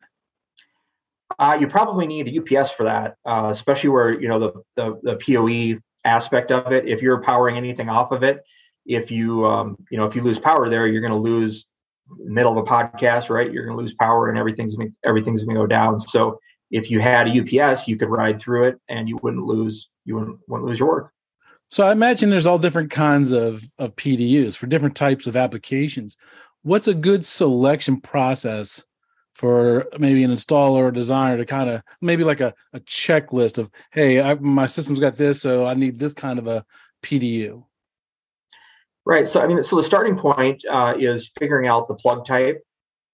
Uh, 1.40 1.58
you 1.60 1.68
probably 1.68 2.08
need 2.08 2.28
a 2.28 2.60
UPS 2.60 2.72
for 2.72 2.84
that, 2.84 3.16
uh, 3.26 3.48
especially 3.50 3.90
where 3.90 4.20
you 4.20 4.28
know 4.28 4.40
the, 4.40 4.54
the 4.76 5.00
the 5.04 5.16
PoE 5.16 5.80
aspect 6.06 6.52
of 6.52 6.72
it. 6.72 6.88
If 6.88 7.02
you're 7.02 7.22
powering 7.22 7.58
anything 7.58 7.90
off 7.90 8.12
of 8.12 8.24
it, 8.24 8.44
if 8.86 9.12
you 9.12 9.46
um, 9.46 9.78
you 9.90 9.98
know 9.98 10.06
if 10.06 10.16
you 10.16 10.22
lose 10.22 10.40
power 10.40 10.70
there, 10.70 10.88
you're 10.88 11.02
going 11.02 11.12
to 11.12 11.18
lose 11.18 11.66
middle 12.20 12.52
of 12.52 12.58
a 12.58 12.64
podcast, 12.64 13.30
right? 13.30 13.52
You're 13.52 13.66
going 13.66 13.78
to 13.78 13.82
lose 13.82 13.94
power 13.94 14.30
and 14.30 14.38
everything's 14.38 14.76
gonna, 14.76 14.90
everything's 15.04 15.44
going 15.44 15.56
to 15.56 15.62
go 15.62 15.68
down. 15.68 16.00
So 16.00 16.40
if 16.70 16.92
you 16.92 17.00
had 17.00 17.28
a 17.28 17.62
UPS, 17.64 17.88
you 17.88 17.98
could 17.98 18.10
ride 18.10 18.42
through 18.42 18.68
it 18.68 18.80
and 18.90 19.08
you 19.08 19.18
wouldn't 19.22 19.46
lose 19.46 19.90
you 20.06 20.16
wouldn't, 20.16 20.40
wouldn't 20.48 20.68
lose 20.68 20.80
your 20.80 20.90
work. 20.90 21.12
So 21.70 21.84
I 21.84 21.92
imagine 21.92 22.30
there's 22.30 22.46
all 22.46 22.60
different 22.60 22.92
kinds 22.92 23.32
of 23.32 23.64
of 23.80 23.96
PDUs 23.96 24.56
for 24.56 24.68
different 24.68 24.96
types 24.96 25.28
of 25.28 25.36
applications. 25.36 26.18
What's 26.64 26.88
a 26.88 26.94
good 26.94 27.26
selection 27.26 28.02
process 28.02 28.84
for 29.36 29.88
maybe 29.98 30.24
an 30.24 30.32
installer 30.32 30.84
or 30.84 30.92
designer 30.92 31.38
to 31.38 31.46
kind 31.46 31.70
of 31.70 31.82
maybe 32.02 32.24
like 32.24 32.42
a, 32.42 32.54
a 32.72 32.80
checklist 32.82 33.58
of 33.58 33.72
hey 33.92 34.22
I, 34.22 34.36
my 34.36 34.68
system's 34.68 35.00
got 35.00 35.16
this 35.16 35.42
so 35.42 35.66
i 35.66 35.74
need 35.74 35.98
this 35.98 36.14
kind 36.14 36.38
of 36.38 36.46
a 36.46 36.64
pdu 37.02 37.64
Right. 39.06 39.28
So 39.28 39.42
I 39.42 39.48
mean, 39.48 39.62
so 39.64 39.76
the 39.76 39.84
starting 39.84 40.18
point 40.18 40.64
uh, 40.70 40.94
is 40.98 41.32
figuring 41.38 41.68
out 41.68 41.88
the 41.88 41.96
plug 41.96 42.26
type. 42.26 42.64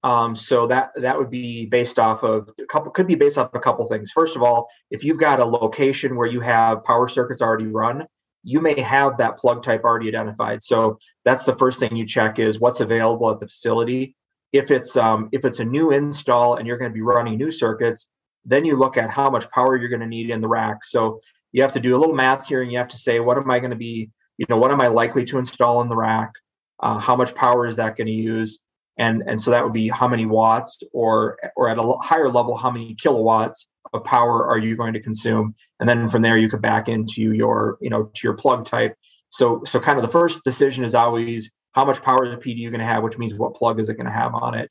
Um, 0.01 0.36
so 0.36 0.65
that 0.68 0.91
that 0.96 1.18
would 1.18 1.29
be 1.29 1.65
based 1.65 2.00
off 2.00 2.24
of 2.24 2.50
a 2.60 2.65
couple 2.68 2.91
could 2.91 3.08
be 3.08 3.15
based 3.15 3.38
off 3.38 3.53
a 3.53 3.60
couple 3.60 3.86
things. 3.88 4.12
First 4.12 4.36
of 4.36 4.44
all, 4.44 4.68
if 4.91 5.03
you've 5.03 5.20
got 5.20 5.39
a 5.39 5.46
location 5.46 6.15
where 6.15 6.27
you 6.27 6.41
have 6.41 6.86
power 6.86 7.08
circuits 7.08 7.41
already 7.41 7.65
run, 7.65 8.06
you 8.43 8.62
may 8.62 8.79
have 8.79 9.17
that 9.17 9.38
plug 9.38 9.63
type 9.63 9.84
already 9.84 10.08
identified. 10.08 10.63
So 10.63 10.98
that's 11.25 11.43
the 11.43 11.55
first 11.55 11.79
thing 11.79 11.96
you 11.96 12.05
check 12.05 12.39
is 12.39 12.60
what's 12.60 12.79
available 12.79 13.29
at 13.31 13.39
the 13.39 13.48
facility. 13.48 14.15
If 14.51 14.72
it's 14.72 14.98
um, 14.98 15.29
if 15.31 15.46
it's 15.46 15.60
a 15.60 15.65
new 15.65 15.91
install 15.91 16.55
and 16.55 16.67
you're 16.67 16.77
going 16.77 16.91
to 16.91 16.96
be 16.96 17.01
running 17.01 17.38
new 17.38 17.51
circuits, 17.51 18.08
then 18.46 18.65
you 18.65 18.75
look 18.77 18.98
at 18.98 19.10
how 19.10 19.29
much 19.29 19.50
power 19.51 19.75
you're 19.77 19.89
going 19.89 20.00
to 20.00 20.08
need 20.08 20.29
in 20.29 20.41
the 20.41 20.48
rack. 20.48 20.84
So 20.84 21.19
you 21.51 21.62
have 21.62 21.74
to 21.74 21.79
do 21.79 21.96
a 21.96 22.00
little 22.00 22.15
math 22.15 22.48
here, 22.48 22.62
and 22.62 22.72
you 22.72 22.77
have 22.77 22.88
to 22.89 22.98
say, 22.98 23.19
what 23.19 23.38
am 23.38 23.51
I 23.51 23.60
going 23.60 23.72
to 23.72 23.77
be 23.77 24.10
you 24.39 24.46
know 24.50 24.58
what 24.58 24.72
am 24.72 24.81
i 24.81 24.88
likely 24.88 25.24
to 25.25 25.38
install 25.38 25.81
in 25.81 25.89
the 25.89 25.96
rack 25.96 26.31
uh, 26.79 26.98
how 26.98 27.15
much 27.15 27.36
power 27.36 27.67
is 27.67 27.75
that 27.75 27.96
going 27.96 28.08
to 28.08 28.13
use 28.13 28.58
and 28.98 29.22
and 29.27 29.39
so 29.39 29.51
that 29.51 29.63
would 29.63 29.74
be 29.74 29.89
how 29.89 30.08
many 30.08 30.25
watts 30.25 30.79
or 30.91 31.38
or 31.55 31.69
at 31.69 31.77
a 31.77 31.93
higher 32.01 32.31
level 32.31 32.58
how 32.58 32.72
many 32.72 32.96
kilowatts 32.96 33.67
of 33.93 34.03
power 34.03 34.48
are 34.48 34.58
you 34.58 34.75
going 34.75 34.93
to 34.93 35.00
consume? 35.00 35.55
And 35.79 35.88
then 35.88 36.10
from 36.10 36.22
there 36.22 36.38
you 36.38 36.50
could 36.50 36.62
back 36.62 36.88
into 36.88 37.34
your 37.34 37.77
you 37.81 37.89
know 37.89 38.12
to 38.13 38.22
your 38.24 38.34
plug 38.34 38.65
type. 38.65 38.96
So 39.29 39.63
so 39.65 39.79
kind 39.79 39.98
of 39.98 40.03
the 40.03 40.12
first 40.12 40.43
decision 40.43 40.84
is 40.84 40.96
always 40.96 41.50
how 41.74 41.86
much 41.86 42.01
power 42.01 42.25
is 42.25 42.36
the 42.36 42.41
pdu 42.41 42.69
going 42.72 42.79
to 42.79 42.86
have 42.86 43.03
which 43.03 43.17
means 43.17 43.36
what 43.36 43.55
plug 43.55 43.79
is 43.79 43.89
it 43.89 43.96
going 43.96 44.08
to 44.08 44.12
have 44.12 44.34
on 44.34 44.55
it? 44.55 44.69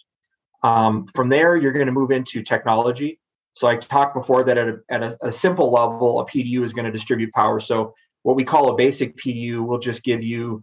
Um, 0.63 1.07
from 1.15 1.29
there 1.29 1.57
you're 1.57 1.73
going 1.73 1.87
to 1.87 1.93
move 1.93 2.11
into 2.11 2.43
technology. 2.43 3.21
So 3.55 3.67
i 3.67 3.77
talked 3.77 4.15
before 4.15 4.45
that 4.45 4.57
at 4.57 4.69
a, 4.69 4.79
at 4.89 5.03
a, 5.03 5.19
a 5.23 5.33
simple 5.33 5.71
level 5.73 6.21
a 6.21 6.27
pdu 6.27 6.63
is 6.63 6.73
going 6.73 6.87
to 6.87 6.93
distribute 6.93 7.33
power. 7.33 7.61
So 7.61 7.95
what 8.23 8.37
we 8.37 8.45
call 8.45 8.71
a 8.71 8.77
basic 8.77 9.17
PDU 9.17 9.67
will 9.67 9.79
just 9.79 10.03
give 10.03 10.23
you, 10.23 10.63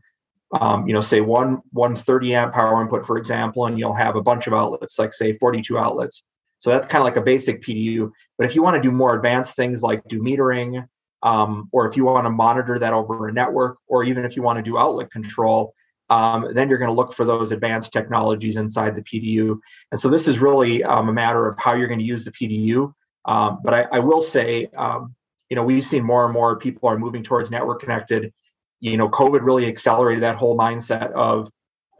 um, 0.59 0.87
you 0.87 0.93
know, 0.93 1.01
say 1.01 1.21
one 1.21 1.61
one 1.71 1.95
30 1.95 2.35
amp 2.35 2.53
power 2.53 2.81
input, 2.81 3.05
for 3.05 3.17
example, 3.17 3.65
and 3.65 3.79
you'll 3.79 3.95
have 3.95 4.15
a 4.15 4.21
bunch 4.21 4.47
of 4.47 4.53
outlets, 4.53 4.99
like 4.99 5.13
say 5.13 5.33
42 5.33 5.77
outlets. 5.77 6.23
So 6.65 6.71
that's 6.71 6.87
kind 6.87 6.99
of 6.99 7.05
like 7.05 7.15
a 7.15 7.21
basic 7.21 7.61
PDU. 7.61 8.09
But 8.39 8.47
if 8.47 8.55
you 8.55 8.63
want 8.63 8.75
to 8.75 8.81
do 8.81 8.91
more 8.91 9.15
advanced 9.15 9.55
things 9.55 9.83
like 9.83 10.01
do 10.07 10.19
metering, 10.19 10.87
um, 11.21 11.69
or 11.71 11.87
if 11.87 11.95
you 11.95 12.05
want 12.05 12.25
to 12.25 12.31
monitor 12.31 12.79
that 12.79 12.91
over 12.91 13.27
a 13.27 13.31
network, 13.31 13.77
or 13.87 14.03
even 14.03 14.25
if 14.25 14.35
you 14.35 14.41
want 14.41 14.57
to 14.57 14.63
do 14.63 14.79
outlet 14.79 15.11
control, 15.11 15.75
um, 16.09 16.47
then 16.55 16.67
you're 16.67 16.79
going 16.79 16.89
to 16.89 16.95
look 16.95 17.13
for 17.13 17.23
those 17.23 17.51
advanced 17.51 17.93
technologies 17.93 18.55
inside 18.55 18.95
the 18.95 19.03
PDU. 19.03 19.59
And 19.91 20.01
so 20.01 20.09
this 20.09 20.27
is 20.27 20.39
really 20.39 20.83
um, 20.83 21.07
a 21.07 21.13
matter 21.13 21.47
of 21.47 21.55
how 21.59 21.75
you're 21.75 21.87
going 21.87 21.99
to 21.99 22.05
use 22.05 22.25
the 22.25 22.31
PDU. 22.31 22.91
Um, 23.25 23.59
but 23.63 23.75
I, 23.75 23.81
I, 23.91 23.99
will 23.99 24.23
say, 24.23 24.67
um, 24.75 25.13
you 25.49 25.55
know 25.55 25.63
we've 25.63 25.85
seen 25.85 26.03
more 26.03 26.25
and 26.25 26.33
more 26.33 26.57
people 26.57 26.89
are 26.89 26.97
moving 26.97 27.23
towards 27.23 27.51
network 27.51 27.79
connected 27.79 28.33
you 28.79 28.97
know 28.97 29.09
covid 29.09 29.43
really 29.43 29.67
accelerated 29.67 30.23
that 30.23 30.35
whole 30.35 30.57
mindset 30.57 31.11
of 31.11 31.49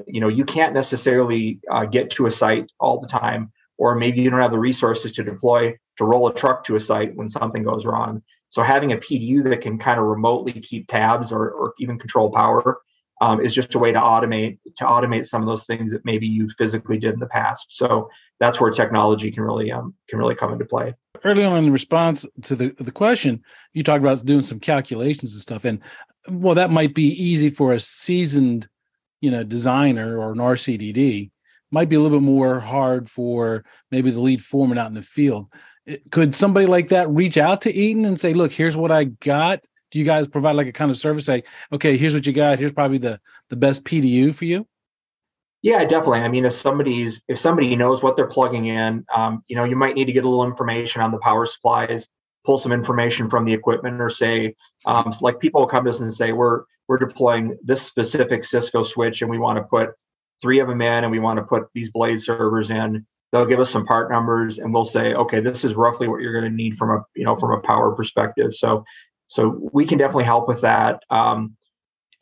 you 0.07 0.19
know 0.19 0.27
you 0.27 0.43
can't 0.43 0.73
necessarily 0.73 1.59
uh, 1.71 1.85
get 1.85 2.09
to 2.09 2.25
a 2.25 2.31
site 2.31 2.69
all 2.79 2.99
the 2.99 3.07
time 3.07 3.51
or 3.77 3.95
maybe 3.95 4.21
you 4.21 4.29
don't 4.29 4.39
have 4.39 4.51
the 4.51 4.59
resources 4.59 5.11
to 5.11 5.23
deploy 5.23 5.73
to 5.97 6.05
roll 6.05 6.27
a 6.27 6.33
truck 6.33 6.63
to 6.63 6.75
a 6.75 6.79
site 6.79 7.15
when 7.15 7.29
something 7.29 7.63
goes 7.63 7.85
wrong 7.85 8.21
so 8.49 8.63
having 8.63 8.91
a 8.91 8.97
pdu 8.97 9.43
that 9.43 9.61
can 9.61 9.77
kind 9.77 9.99
of 9.99 10.05
remotely 10.05 10.53
keep 10.53 10.87
tabs 10.87 11.31
or, 11.31 11.49
or 11.49 11.73
even 11.79 11.99
control 11.99 12.31
power 12.31 12.79
um, 13.21 13.39
is 13.39 13.53
just 13.53 13.73
a 13.75 13.79
way 13.79 13.91
to 13.91 13.99
automate 13.99 14.59
to 14.77 14.83
automate 14.83 15.25
some 15.25 15.41
of 15.41 15.47
those 15.47 15.65
things 15.65 15.91
that 15.91 16.03
maybe 16.05 16.27
you 16.27 16.49
physically 16.57 16.97
did 16.97 17.13
in 17.13 17.19
the 17.19 17.27
past 17.27 17.67
so 17.69 18.09
that's 18.39 18.59
where 18.59 18.71
technology 18.71 19.31
can 19.31 19.43
really 19.43 19.71
um, 19.71 19.93
can 20.09 20.19
really 20.19 20.35
come 20.35 20.51
into 20.51 20.65
play 20.65 20.93
early 21.25 21.43
on 21.43 21.65
in 21.65 21.73
response 21.73 22.25
to 22.43 22.55
the, 22.55 22.69
the 22.79 22.91
question, 22.91 23.43
you 23.73 23.83
talked 23.83 24.03
about 24.03 24.23
doing 24.25 24.43
some 24.43 24.59
calculations 24.59 25.33
and 25.33 25.41
stuff. 25.41 25.65
And 25.65 25.81
well, 26.29 26.55
that 26.55 26.71
might 26.71 26.93
be 26.93 27.07
easy 27.07 27.49
for 27.49 27.73
a 27.73 27.79
seasoned, 27.79 28.67
you 29.21 29.31
know, 29.31 29.43
designer 29.43 30.17
or 30.17 30.31
an 30.31 30.37
RCDD. 30.37 31.31
Might 31.71 31.89
be 31.89 31.95
a 31.95 31.99
little 31.99 32.19
bit 32.19 32.25
more 32.25 32.59
hard 32.59 33.09
for 33.09 33.65
maybe 33.91 34.11
the 34.11 34.21
lead 34.21 34.43
foreman 34.43 34.77
out 34.77 34.87
in 34.87 34.93
the 34.93 35.01
field. 35.01 35.47
Could 36.11 36.33
somebody 36.33 36.65
like 36.65 36.89
that 36.89 37.09
reach 37.09 37.37
out 37.37 37.61
to 37.61 37.73
Eaton 37.73 38.05
and 38.05 38.19
say, 38.19 38.33
"Look, 38.33 38.51
here's 38.51 38.77
what 38.77 38.91
I 38.91 39.05
got." 39.05 39.63
Do 39.91 39.99
you 39.99 40.05
guys 40.05 40.27
provide 40.27 40.55
like 40.55 40.67
a 40.67 40.71
kind 40.71 40.91
of 40.91 40.97
service? 40.97 41.25
Say, 41.25 41.43
"Okay, 41.71 41.97
here's 41.97 42.13
what 42.13 42.25
you 42.25 42.33
got. 42.33 42.59
Here's 42.59 42.71
probably 42.71 42.97
the 42.97 43.19
the 43.49 43.55
best 43.55 43.83
PDU 43.83 44.33
for 44.33 44.45
you." 44.45 44.67
Yeah, 45.65 45.83
definitely. 45.83 46.19
I 46.19 46.27
mean, 46.27 46.45
if 46.45 46.53
somebody's 46.53 47.23
if 47.27 47.39
somebody 47.39 47.75
knows 47.75 48.03
what 48.03 48.15
they're 48.15 48.27
plugging 48.27 48.67
in, 48.67 49.03
um, 49.15 49.43
you 49.47 49.55
know, 49.55 49.63
you 49.63 49.75
might 49.75 49.95
need 49.95 50.05
to 50.05 50.13
get 50.13 50.23
a 50.23 50.29
little 50.29 50.45
information 50.45 51.01
on 51.01 51.11
the 51.11 51.17
power 51.17 51.45
supplies, 51.47 52.07
pull 52.45 52.59
some 52.59 52.71
information 52.71 53.29
from 53.29 53.45
the 53.45 53.53
equipment, 53.53 53.99
or 53.99 54.09
say, 54.09 54.53
um, 54.85 55.11
like 55.21 55.39
people 55.39 55.65
come 55.65 55.83
to 55.85 55.89
us 55.89 55.99
and 55.99 56.13
say, 56.13 56.33
we're 56.33 56.65
we're 56.87 56.99
deploying 56.99 57.57
this 57.63 57.81
specific 57.81 58.43
Cisco 58.43 58.83
switch, 58.83 59.23
and 59.23 59.31
we 59.31 59.39
want 59.39 59.57
to 59.57 59.63
put 59.63 59.89
three 60.41 60.59
of 60.59 60.67
them 60.67 60.81
in 60.81 61.03
and 61.03 61.11
we 61.11 61.19
want 61.19 61.37
to 61.37 61.43
put 61.43 61.63
these 61.73 61.89
blade 61.89 62.21
servers 62.21 62.69
in. 62.69 63.05
They'll 63.31 63.45
give 63.45 63.59
us 63.59 63.69
some 63.69 63.85
part 63.85 64.09
numbers 64.11 64.59
and 64.59 64.73
we'll 64.73 64.85
say 64.85 65.13
okay 65.13 65.39
this 65.39 65.65
is 65.65 65.75
roughly 65.75 66.07
what 66.07 66.21
you're 66.21 66.33
going 66.33 66.49
to 66.49 66.55
need 66.55 66.77
from 66.77 66.91
a 66.91 67.03
you 67.15 67.25
know 67.25 67.35
from 67.35 67.51
a 67.51 67.61
power 67.61 67.93
perspective. 67.95 68.55
So 68.55 68.83
so 69.27 69.69
we 69.73 69.85
can 69.85 69.97
definitely 69.97 70.25
help 70.25 70.47
with 70.47 70.61
that. 70.61 71.01
Um, 71.09 71.55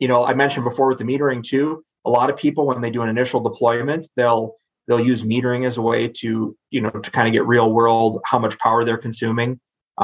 you 0.00 0.08
know 0.08 0.24
i 0.26 0.34
mentioned 0.34 0.64
before 0.64 0.88
with 0.88 0.98
the 0.98 1.04
metering 1.04 1.40
too 1.40 1.84
a 2.04 2.10
lot 2.10 2.28
of 2.28 2.36
people 2.36 2.66
when 2.66 2.80
they 2.80 2.90
do 2.90 3.02
an 3.02 3.08
initial 3.08 3.40
deployment 3.40 4.08
they'll 4.16 4.56
they'll 4.86 5.00
use 5.00 5.22
metering 5.22 5.66
as 5.66 5.76
a 5.76 5.82
way 5.82 6.08
to 6.08 6.56
you 6.70 6.80
know 6.80 6.90
to 6.90 7.10
kind 7.10 7.26
of 7.26 7.32
get 7.32 7.46
real 7.46 7.72
world 7.72 8.20
how 8.24 8.38
much 8.38 8.58
power 8.58 8.84
they're 8.84 8.98
consuming. 8.98 9.60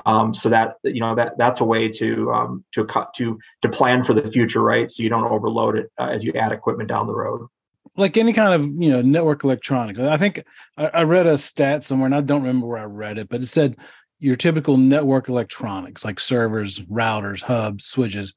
Um, 0.07 0.33
so 0.33 0.49
that 0.51 0.77
you 0.85 1.01
know 1.01 1.17
that 1.17 1.37
that's 1.37 1.61
a 1.61 1.65
way 1.65 1.89
to 1.89 2.31
um, 2.33 2.65
to 2.73 2.85
cut 2.85 3.13
to 3.15 3.39
to 3.63 3.69
plan 3.69 4.05
for 4.05 4.15
the 4.15 4.31
future 4.31 4.63
right? 4.63 4.91
So 4.91 5.03
you 5.03 5.09
don't 5.09 5.25
overload 5.25 5.77
it 5.77 5.91
uh, 5.99 6.07
as 6.07 6.23
you 6.23 6.33
add 6.35 6.53
equipment 6.53 6.89
down 6.89 7.09
the 7.09 7.15
road 7.15 7.49
like 7.97 8.17
any 8.17 8.33
kind 8.33 8.55
of 8.55 8.65
you 8.65 8.91
know 8.91 9.03
network 9.03 9.45
electronics. 9.45 9.99
I 9.99 10.17
think 10.17 10.45
I, 10.77 10.87
I 10.89 11.03
read 11.03 11.27
a 11.27 11.39
stat 11.39 11.85
somewhere 11.85 12.07
and 12.07 12.15
i 12.15 12.21
don't 12.21 12.43
remember 12.43 12.67
where 12.67 12.79
i 12.79 12.85
read 12.85 13.19
it 13.19 13.29
but 13.29 13.43
it 13.43 13.49
said 13.49 13.77
your 14.19 14.37
typical 14.37 14.77
network 14.77 15.29
electronics 15.29 16.05
like 16.05 16.21
servers 16.21 16.79
routers 16.81 17.43
hubs 17.43 17.87
switches 17.87 18.35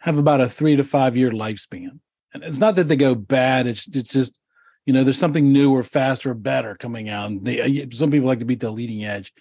have 0.00 0.18
about 0.18 0.40
a 0.40 0.48
three 0.48 0.76
to 0.76 0.84
five 0.84 1.16
year 1.16 1.30
lifespan. 1.30 2.00
And 2.32 2.42
it's 2.42 2.58
not 2.58 2.76
that 2.76 2.84
they 2.84 2.96
go 2.96 3.14
bad 3.14 3.66
it's 3.66 3.88
it's 3.88 4.12
just 4.12 4.38
you 4.86 4.92
know 4.92 5.04
there's 5.04 5.18
something 5.18 5.52
new 5.52 5.72
or 5.72 5.82
faster 5.82 6.30
or 6.30 6.34
better 6.34 6.74
coming 6.74 7.08
out 7.08 7.44
they, 7.44 7.88
some 7.90 8.10
people 8.10 8.28
like 8.28 8.38
to 8.38 8.44
beat 8.44 8.60
the 8.60 8.70
leading 8.70 9.04
edge. 9.04 9.32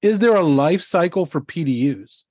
Is 0.00 0.18
there 0.18 0.34
a 0.34 0.42
life 0.42 0.82
cycle 0.82 1.24
for 1.24 1.40
pdus 1.40 2.24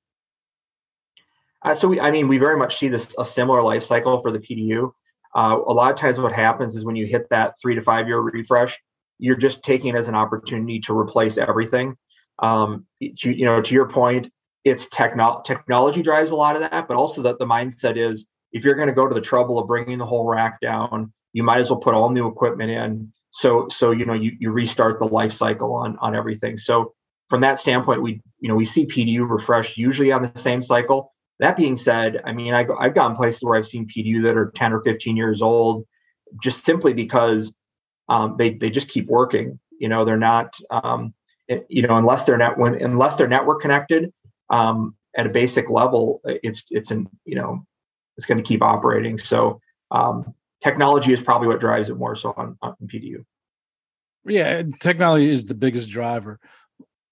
uh, 1.63 1.73
so 1.73 1.87
we, 1.87 1.99
i 1.99 2.11
mean 2.11 2.27
we 2.27 2.37
very 2.37 2.57
much 2.57 2.77
see 2.77 2.87
this 2.87 3.15
a 3.17 3.25
similar 3.25 3.63
life 3.63 3.83
cycle 3.83 4.21
for 4.21 4.31
the 4.31 4.39
pdu 4.39 4.91
uh, 5.35 5.57
a 5.65 5.73
lot 5.73 5.91
of 5.91 5.97
times 5.97 6.19
what 6.19 6.33
happens 6.33 6.75
is 6.75 6.85
when 6.85 6.95
you 6.95 7.05
hit 7.05 7.27
that 7.29 7.55
three 7.61 7.75
to 7.75 7.81
five 7.81 8.07
year 8.07 8.19
refresh 8.19 8.77
you're 9.19 9.35
just 9.35 9.61
taking 9.61 9.95
it 9.95 9.97
as 9.97 10.07
an 10.07 10.15
opportunity 10.15 10.79
to 10.79 10.97
replace 10.97 11.37
everything. 11.37 11.95
Um, 12.39 12.87
to, 13.19 13.31
you 13.31 13.45
know 13.45 13.61
to 13.61 13.73
your 13.73 13.87
point 13.87 14.31
it's 14.63 14.87
techno- 14.87 15.41
technology 15.45 16.01
drives 16.01 16.31
a 16.31 16.35
lot 16.35 16.55
of 16.55 16.61
that 16.61 16.87
but 16.87 16.97
also 16.97 17.21
that 17.23 17.37
the 17.37 17.45
mindset 17.45 17.97
is 17.97 18.25
if 18.51 18.63
you're 18.65 18.75
going 18.75 18.87
to 18.87 18.93
go 18.93 19.07
to 19.07 19.13
the 19.13 19.21
trouble 19.21 19.59
of 19.59 19.67
bringing 19.67 19.99
the 19.99 20.05
whole 20.05 20.25
rack 20.25 20.59
down 20.59 21.13
you 21.33 21.43
might 21.43 21.59
as 21.59 21.69
well 21.69 21.79
put 21.79 21.93
all 21.93 22.09
new 22.09 22.27
equipment 22.27 22.71
in. 22.71 23.11
So 23.31 23.67
so 23.69 23.91
you 23.91 24.05
know 24.05 24.13
you, 24.13 24.33
you 24.39 24.51
restart 24.51 24.99
the 24.99 25.05
life 25.05 25.33
cycle 25.33 25.73
on 25.73 25.97
on 25.99 26.15
everything. 26.15 26.57
So 26.57 26.93
from 27.29 27.41
that 27.41 27.59
standpoint 27.59 28.01
we 28.01 28.21
you 28.39 28.49
know 28.49 28.55
we 28.55 28.65
see 28.65 28.85
pdu 28.85 29.29
refresh 29.29 29.77
usually 29.77 30.11
on 30.11 30.21
the 30.21 30.31
same 30.35 30.61
cycle 30.61 31.13
that 31.41 31.57
being 31.57 31.75
said 31.75 32.21
i 32.25 32.31
mean 32.31 32.53
I, 32.53 32.65
i've 32.79 32.95
gone 32.95 33.15
places 33.15 33.43
where 33.43 33.57
i've 33.57 33.67
seen 33.67 33.87
pdu 33.87 34.23
that 34.23 34.37
are 34.37 34.51
10 34.55 34.73
or 34.73 34.79
15 34.79 35.17
years 35.17 35.41
old 35.41 35.85
just 36.41 36.63
simply 36.63 36.93
because 36.93 37.53
um, 38.07 38.35
they 38.37 38.51
they 38.53 38.69
just 38.69 38.87
keep 38.87 39.07
working 39.07 39.59
you 39.77 39.89
know 39.89 40.05
they're 40.05 40.17
not 40.17 40.55
um, 40.69 41.13
it, 41.49 41.65
you 41.67 41.81
know 41.81 41.97
unless 41.97 42.23
they're 42.23 42.37
not 42.37 42.57
when 42.57 42.75
unless 42.81 43.17
they're 43.17 43.27
network 43.27 43.61
connected 43.61 44.13
um, 44.49 44.95
at 45.17 45.27
a 45.27 45.29
basic 45.29 45.69
level 45.69 46.21
it's 46.23 46.63
it's 46.69 46.91
an 46.91 47.09
you 47.25 47.35
know 47.35 47.65
it's 48.15 48.25
going 48.25 48.37
to 48.37 48.43
keep 48.43 48.61
operating 48.61 49.17
so 49.17 49.59
um, 49.91 50.33
technology 50.61 51.11
is 51.11 51.21
probably 51.21 51.47
what 51.47 51.59
drives 51.59 51.89
it 51.89 51.97
more 51.97 52.15
so 52.15 52.33
on, 52.37 52.57
on 52.61 52.75
PDU. 52.85 53.25
Yeah, 54.25 54.63
technology 54.79 55.29
is 55.29 55.45
the 55.45 55.55
biggest 55.55 55.89
driver. 55.89 56.39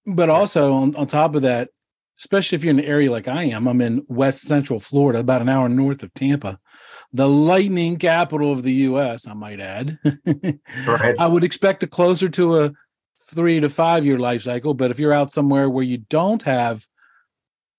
But 0.06 0.30
also 0.30 0.72
on, 0.74 0.96
on 0.96 1.06
top 1.06 1.34
of 1.34 1.42
that, 1.42 1.68
especially 2.20 2.56
if 2.56 2.62
you're 2.62 2.72
in 2.72 2.78
an 2.78 2.84
area 2.84 3.10
like 3.10 3.26
I 3.26 3.44
am, 3.44 3.66
I'm 3.66 3.80
in 3.80 4.04
West 4.08 4.42
Central 4.42 4.78
Florida, 4.78 5.20
about 5.20 5.40
an 5.40 5.48
hour 5.48 5.68
north 5.68 6.02
of 6.02 6.12
Tampa, 6.12 6.60
the 7.12 7.28
lightning 7.28 7.96
capital 7.96 8.52
of 8.52 8.62
the 8.62 8.72
US, 8.72 9.26
I 9.26 9.32
might 9.32 9.58
add. 9.58 9.98
right. 10.86 11.16
I 11.18 11.26
would 11.26 11.42
expect 11.42 11.82
a 11.82 11.86
closer 11.86 12.28
to 12.28 12.60
a 12.60 12.72
three 13.30 13.58
to 13.60 13.70
five 13.70 14.04
year 14.04 14.18
life 14.18 14.42
cycle. 14.42 14.74
But 14.74 14.90
if 14.90 14.98
you're 14.98 15.14
out 15.14 15.32
somewhere 15.32 15.70
where 15.70 15.84
you 15.84 15.98
don't 15.98 16.42
have 16.42 16.86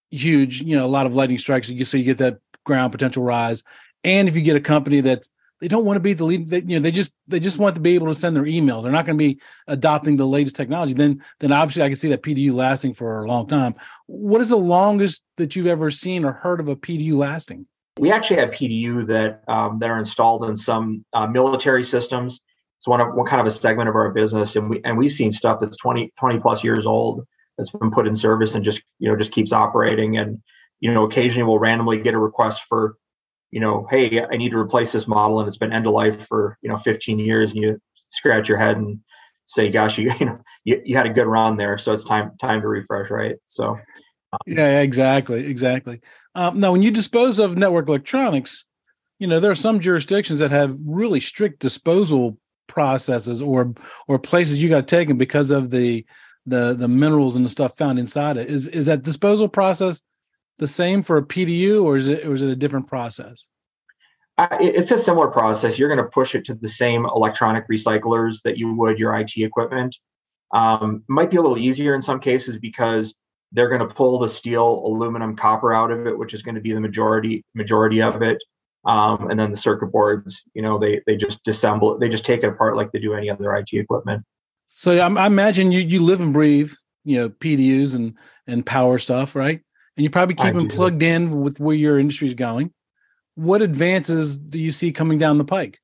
huge, 0.10 0.62
you 0.62 0.76
know, 0.76 0.86
a 0.86 0.88
lot 0.88 1.06
of 1.06 1.14
lightning 1.14 1.38
strikes, 1.38 1.68
so 1.88 1.98
you 1.98 2.04
get 2.04 2.18
that 2.18 2.40
ground 2.66 2.92
potential 2.92 3.24
rise. 3.24 3.64
And 4.04 4.28
if 4.28 4.36
you 4.36 4.42
get 4.42 4.58
a 4.58 4.62
company 4.62 5.02
that's 5.02 5.30
they 5.62 5.68
don't 5.68 5.86
want 5.86 5.96
to 5.96 6.02
be 6.02 6.14
the 6.14 6.26
lead. 6.26 6.50
They, 6.50 6.60
you 6.62 6.76
know, 6.76 6.80
they 6.80 6.92
just 6.92 7.14
they 7.28 7.40
just 7.40 7.60
want 7.60 7.76
to 7.76 7.82
be 7.82 7.94
able 7.94 8.08
to 8.08 8.16
send 8.16 8.36
their 8.36 8.44
emails. 8.44 8.84
They're 8.84 8.92
not 8.92 9.06
going 9.06 9.18
to 9.18 9.24
be 9.24 9.40
adopting 9.68 10.18
the 10.18 10.26
latest 10.26 10.56
technology. 10.56 10.94
Then 10.94 11.24
then 11.40 11.52
obviously 11.52 11.84
I 11.84 11.88
can 11.88 11.96
see 11.96 12.10
that 12.10 12.24
PDU 12.24 12.54
lasting 12.54 12.96
for 12.96 13.24
a 13.24 13.28
long 13.28 13.48
time. 13.48 13.76
What 14.08 14.42
is 14.42 14.50
the 14.50 14.58
longest 14.58 15.24
that 15.38 15.56
you've 15.56 15.68
ever 15.68 15.92
seen 15.92 16.26
or 16.26 16.34
heard 16.34 16.60
of 16.60 16.68
a 16.68 16.76
PDU 16.76 17.14
lasting? 17.14 17.68
We 18.00 18.12
actually 18.12 18.38
have 18.38 18.50
PDU 18.50 19.06
that 19.08 19.44
um, 19.48 19.78
that 19.80 19.90
are 19.92 20.00
installed 20.00 20.46
in 20.46 20.58
some 20.58 21.06
uh, 21.14 21.28
military 21.28 21.84
systems. 21.84 22.42
It's 22.80 22.88
one 22.88 23.00
of 23.00 23.14
one 23.14 23.28
kind 23.28 23.40
of 23.40 23.46
a 23.46 23.52
segment 23.52 23.88
of 23.88 23.96
our 23.96 24.10
business, 24.10 24.56
and 24.56 24.68
we 24.68 24.82
and 24.84 24.98
we've 24.98 25.12
seen 25.12 25.32
stuff 25.32 25.60
that's 25.60 25.78
20, 25.78 26.12
20 26.20 26.40
plus 26.40 26.64
years 26.64 26.88
old 26.88 27.28
that's 27.58 27.70
been 27.70 27.92
put 27.92 28.08
in 28.08 28.16
service 28.16 28.56
and 28.56 28.66
just 28.66 28.82
you 28.98 29.08
know 29.08 29.16
just 29.16 29.32
keeps 29.32 29.54
operating. 29.54 30.18
And 30.18 30.42
you 30.80 30.92
know 30.92 31.04
occasionally 31.04 31.44
we'll 31.44 31.60
randomly 31.60 32.02
get 32.02 32.16
a 32.16 32.20
request 32.20 32.64
for 32.68 32.96
you 33.52 33.60
know, 33.60 33.86
hey, 33.90 34.24
I 34.24 34.38
need 34.38 34.52
to 34.52 34.58
replace 34.58 34.92
this 34.92 35.08
model 35.08 35.40
and 35.40 35.48
it's 35.48 35.58
been 35.58 35.74
end 35.74 35.86
of 35.86 35.94
life 35.94 36.26
for, 36.28 36.58
you 36.62 36.70
know, 36.70 36.78
15 36.78 37.20
years 37.20 37.52
and 37.52 37.62
you 37.62 37.82
scratch 38.08 38.48
your 38.48 38.58
head 38.58 38.78
and 38.78 39.00
say, 39.46 39.70
gosh, 39.70 39.98
you, 39.98 40.12
you 40.20 40.26
know, 40.26 40.40
you, 40.64 40.82
you 40.86 40.96
had 40.96 41.06
a 41.06 41.12
good 41.12 41.28
run 41.28 41.58
there. 41.58 41.78
So 41.78 41.92
it's 41.92 42.06
time, 42.06 42.32
time 42.40 42.62
to 42.62 42.68
refresh. 42.68 43.12
Right. 43.12 43.36
So. 43.48 43.78
Um, 44.34 44.40
yeah, 44.48 44.80
exactly. 44.80 45.46
Exactly. 45.48 46.00
Um, 46.34 46.58
now, 46.58 46.72
when 46.72 46.82
you 46.82 46.92
dispose 46.92 47.38
of 47.38 47.58
network 47.58 47.90
electronics, 47.90 48.66
you 49.20 49.28
know, 49.28 49.42
there 49.42 49.52
are 49.52 49.56
some 49.56 49.82
jurisdictions 49.82 50.40
that 50.40 50.52
have 50.52 50.74
really 50.86 51.20
strict 51.20 51.60
disposal 51.60 52.38
processes 52.68 53.42
or, 53.42 53.74
or 54.08 54.18
places 54.18 54.64
you 54.64 54.70
got 54.70 54.88
to 54.88 54.96
take 54.96 55.10
them 55.10 55.18
because 55.18 55.52
of 55.52 55.70
the, 55.70 56.06
the, 56.46 56.74
the 56.74 56.88
minerals 56.88 57.36
and 57.36 57.44
the 57.44 57.50
stuff 57.50 57.78
found 57.78 58.00
inside 58.00 58.38
it. 58.38 58.48
Is, 58.50 58.70
is 58.70 58.86
that 58.86 59.04
disposal 59.04 59.50
process 59.50 60.02
the 60.58 60.68
same 60.68 61.02
for 61.02 61.18
a 61.18 61.24
PDU, 61.24 61.84
or 61.84 61.98
is 61.98 62.08
it 62.08 62.26
or 62.26 62.34
is 62.34 62.42
it 62.42 62.50
a 62.50 62.56
different 62.56 62.88
process? 62.88 63.48
Uh, 64.38 64.48
it's 64.60 64.92
a 64.92 64.98
similar 64.98 65.28
process. 65.28 65.78
You're 65.78 65.94
going 65.94 66.04
to 66.04 66.12
push 66.12 66.36
it 66.36 66.46
to 66.46 66.56
the 66.56 66.70
same 66.70 67.06
electronic 67.06 67.68
recyclers 67.70 68.42
that 68.44 68.58
you 68.58 68.74
would 68.74 68.98
your 68.98 69.16
IT 69.16 69.38
equipment. 69.38 69.98
Um, 70.54 71.04
might 71.08 71.30
be 71.30 71.38
a 71.38 71.42
little 71.42 71.58
easier 71.58 71.96
in 71.96 72.02
some 72.02 72.20
cases 72.20 72.58
because 72.58 73.14
they're 73.52 73.68
going 73.68 73.88
to 73.88 73.94
pull 73.94 74.20
the 74.20 74.30
steel, 74.30 74.84
aluminum, 74.86 75.36
copper 75.36 75.74
out 75.74 75.92
of 75.92 76.08
it, 76.08 76.18
which 76.18 76.34
is 76.34 76.42
going 76.42 76.56
to 76.56 76.62
be 76.62 76.72
the 76.72 76.80
majority 76.80 77.46
majority 77.54 78.02
of 78.02 78.22
it. 78.22 78.42
Um, 78.86 79.30
and 79.30 79.40
then 79.40 79.52
the 79.52 79.58
circuit 79.58 79.88
boards, 79.88 80.44
you 80.54 80.62
know, 80.62 80.80
they 80.80 81.02
they 81.06 81.16
just 81.16 81.44
disassemble 81.44 81.94
it. 81.96 82.00
They 82.00 82.10
just 82.10 82.26
take 82.26 82.44
it 82.44 82.48
apart 82.48 82.76
like 82.76 82.92
they 82.92 83.00
do 83.00 83.14
any 83.14 83.30
other 83.30 83.54
IT 83.56 83.74
equipment. 83.74 84.24
So 84.68 84.98
I, 84.98 85.08
I 85.08 85.28
imagine 85.28 85.72
you 85.72 85.82
you 85.82 86.02
live 86.02 86.22
and 86.22 86.34
breathe, 86.34 86.72
you 87.04 87.18
know, 87.18 87.30
PDUs 87.30 87.96
and 87.96 88.16
and 88.48 88.66
power 88.66 88.98
stuff, 88.98 89.36
right? 89.36 89.62
And 90.02 90.06
you 90.06 90.10
probably 90.10 90.34
keep 90.34 90.56
them 90.56 90.68
plugged 90.68 91.04
in 91.04 91.42
with 91.42 91.60
where 91.60 91.76
your 91.76 92.00
industry 92.00 92.26
is 92.26 92.34
going. 92.34 92.74
What 93.36 93.62
advances 93.62 94.36
do 94.36 94.60
you 94.60 94.72
see 94.72 94.92
coming 94.92 95.20
down 95.20 95.38
the 95.38 95.44
pike? 95.44 95.80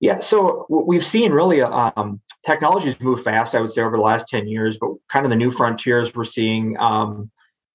Yeah, 0.00 0.18
so 0.18 0.66
we've 0.68 1.06
seen 1.06 1.30
really 1.30 1.62
um, 1.62 2.20
technologies 2.44 2.98
move 2.98 3.22
fast. 3.22 3.54
I 3.54 3.60
would 3.60 3.70
say 3.70 3.82
over 3.82 3.96
the 3.96 4.02
last 4.02 4.26
ten 4.26 4.48
years, 4.48 4.76
but 4.80 4.90
kind 5.08 5.24
of 5.24 5.30
the 5.30 5.36
new 5.36 5.52
frontiers 5.52 6.12
we're 6.12 6.24
seeing. 6.24 6.76
Um, 6.80 7.30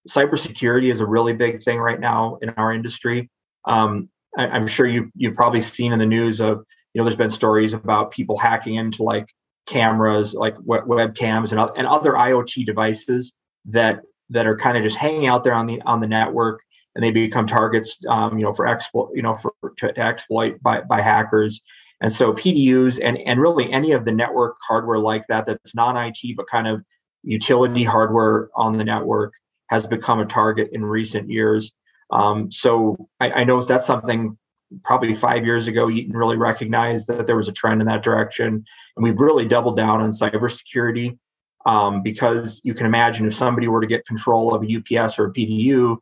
cybersecurity 0.10 0.92
is 0.92 1.00
a 1.00 1.06
really 1.06 1.32
big 1.32 1.64
thing 1.64 1.80
right 1.80 2.02
now 2.02 2.38
in 2.42 2.50
our 2.58 2.74
industry. 2.74 3.30
Um, 3.64 4.10
I, 4.38 4.58
am 4.58 4.68
sure 4.68 4.88
you 4.88 5.10
you've 5.16 5.36
probably 5.36 5.62
seen 5.62 5.94
in 5.94 6.00
the 6.00 6.06
news 6.06 6.42
of 6.42 6.66
you 6.94 7.00
know 7.00 7.06
there's 7.06 7.16
been 7.16 7.30
stories 7.30 7.74
about 7.74 8.12
people 8.12 8.38
hacking 8.38 8.76
into 8.76 9.04
like 9.04 9.30
cameras, 9.68 10.34
like 10.34 10.58
webcams 10.58 11.54
and 11.54 11.72
and 11.78 11.88
other 11.88 12.12
IoT 12.12 12.66
devices 12.66 13.32
that 13.68 14.02
that 14.30 14.48
are 14.48 14.58
kind 14.58 14.78
of 14.78 14.84
just 14.84 14.98
hanging 14.98 15.28
out 15.28 15.44
there 15.44 15.54
on 15.54 15.68
the 15.68 15.82
on 15.82 16.00
the 16.00 16.08
network 16.08 16.62
and 16.96 17.04
they 17.04 17.12
become 17.12 17.46
targets 17.46 18.00
um, 18.10 18.38
you 18.38 18.44
know 18.44 18.54
for 18.54 18.68
exploit 18.68 19.12
you 19.14 19.22
know 19.22 19.36
for 19.38 19.54
to, 19.78 19.92
to, 19.94 20.02
exploit 20.02 20.62
by, 20.62 20.82
by 20.82 21.02
hackers. 21.02 21.62
And 22.02 22.12
so 22.12 22.34
pdus 22.34 23.00
and 23.02 23.18
and 23.20 23.40
really 23.40 23.72
any 23.72 23.92
of 23.92 24.06
the 24.06 24.12
network 24.12 24.58
hardware 24.68 25.00
like 25.00 25.26
that 25.28 25.46
that's 25.46 25.76
non-it 25.76 26.18
but 26.36 26.48
kind 26.48 26.68
of 26.68 26.84
utility 27.24 27.84
hardware 27.84 28.50
on 28.56 28.78
the 28.78 28.84
network 28.84 29.34
has 29.70 29.88
become 29.88 30.20
a 30.20 30.26
target 30.26 30.70
in 30.74 30.86
recent 30.86 31.30
years. 31.30 31.74
Um, 32.12 32.52
so 32.52 33.10
I, 33.20 33.32
I 33.32 33.44
know 33.44 33.62
that's 33.64 33.88
something 33.88 34.38
probably 34.84 35.16
five 35.16 35.46
years 35.46 35.68
ago 35.68 35.90
eaton 35.90 36.18
really 36.18 36.38
recognized 36.38 37.08
that 37.08 37.28
there 37.28 37.36
was 37.36 37.48
a 37.48 37.52
trend 37.52 37.82
in 37.82 37.88
that 37.88 38.04
direction 38.04 38.66
and 38.96 39.04
we've 39.04 39.20
really 39.20 39.46
doubled 39.46 39.78
down 39.78 40.02
on 40.02 40.10
cybersecurity 40.10 41.18
um, 41.66 42.02
because 42.04 42.62
you 42.64 42.74
can 42.74 42.86
imagine 42.86 43.26
if 43.26 43.34
somebody 43.34 43.68
were 43.68 43.82
to 43.82 43.88
get 43.88 44.06
control 44.06 44.54
of 44.54 44.64
a 44.64 44.76
UPS 44.78 45.18
or 45.18 45.28
a 45.28 45.34
PDU, 45.34 45.98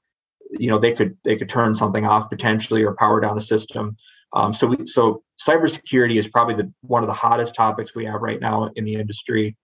you 0.60 0.70
know 0.70 0.78
they 0.78 0.94
could 0.94 1.18
they 1.24 1.36
could 1.36 1.50
turn 1.50 1.74
something 1.74 2.06
off 2.06 2.30
potentially 2.30 2.84
or 2.84 2.96
power 2.96 3.20
down 3.20 3.38
a 3.38 3.42
system. 3.42 3.98
Um, 4.34 4.54
so 4.54 4.68
we, 4.68 4.88
so 4.88 5.24
cybersecurity 5.42 6.18
is 6.18 6.28
probably 6.28 6.56
the 6.56 6.72
one 6.82 7.04
of 7.04 7.08
the 7.08 7.14
hottest 7.14 7.56
topics 7.56 7.96
we 7.96 8.06
have 8.06 8.22
right 8.22 8.40
now 8.40 8.70
in 8.76 8.86
the 8.86 8.96
industry. 8.96 9.56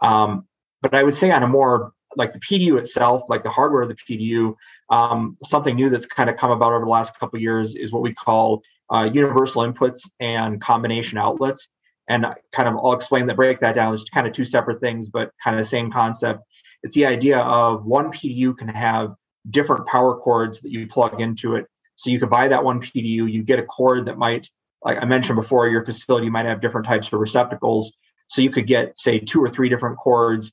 Um, 0.00 0.46
but 0.82 0.94
I 0.94 1.02
would 1.02 1.14
say 1.14 1.30
on 1.30 1.42
a 1.42 1.46
more 1.46 1.92
like 2.16 2.32
the 2.32 2.40
PDU 2.40 2.78
itself, 2.78 3.22
like 3.28 3.42
the 3.42 3.50
hardware 3.50 3.82
of 3.82 3.88
the 3.88 3.96
PDU, 3.96 4.54
um, 4.90 5.36
something 5.44 5.74
new 5.74 5.90
that's 5.90 6.06
kind 6.06 6.30
of 6.30 6.36
come 6.36 6.50
about 6.50 6.72
over 6.72 6.84
the 6.84 6.90
last 6.90 7.18
couple 7.18 7.38
years 7.38 7.74
is 7.74 7.92
what 7.92 8.02
we 8.02 8.14
call 8.14 8.62
uh, 8.92 9.08
universal 9.12 9.62
inputs 9.62 10.08
and 10.20 10.60
combination 10.60 11.18
outlets. 11.18 11.68
And 12.08 12.26
kind 12.52 12.68
of 12.68 12.76
I'll 12.76 12.92
explain 12.92 13.26
that, 13.26 13.36
break 13.36 13.60
that 13.60 13.74
down. 13.74 13.90
There's 13.90 14.04
kind 14.04 14.26
of 14.26 14.32
two 14.32 14.44
separate 14.44 14.80
things, 14.80 15.08
but 15.08 15.32
kind 15.42 15.56
of 15.56 15.60
the 15.60 15.68
same 15.68 15.90
concept. 15.90 16.40
It's 16.82 16.94
the 16.94 17.06
idea 17.06 17.38
of 17.38 17.84
one 17.84 18.12
PDU 18.12 18.56
can 18.56 18.68
have 18.68 19.14
different 19.50 19.86
power 19.86 20.16
cords 20.16 20.60
that 20.60 20.70
you 20.70 20.86
plug 20.86 21.20
into 21.20 21.56
it. 21.56 21.66
So 21.96 22.10
you 22.10 22.20
could 22.20 22.30
buy 22.30 22.48
that 22.48 22.62
one 22.62 22.80
PDU, 22.80 23.30
you 23.30 23.42
get 23.42 23.58
a 23.58 23.64
cord 23.64 24.06
that 24.06 24.18
might, 24.18 24.48
like 24.84 24.98
I 25.00 25.04
mentioned 25.04 25.36
before, 25.36 25.68
your 25.68 25.84
facility 25.84 26.28
might 26.28 26.46
have 26.46 26.60
different 26.60 26.86
types 26.86 27.12
of 27.12 27.18
receptacles. 27.18 27.92
So 28.28 28.42
you 28.42 28.50
could 28.50 28.66
get, 28.66 28.98
say, 28.98 29.18
two 29.18 29.42
or 29.42 29.48
three 29.48 29.68
different 29.68 29.96
cords 29.96 30.52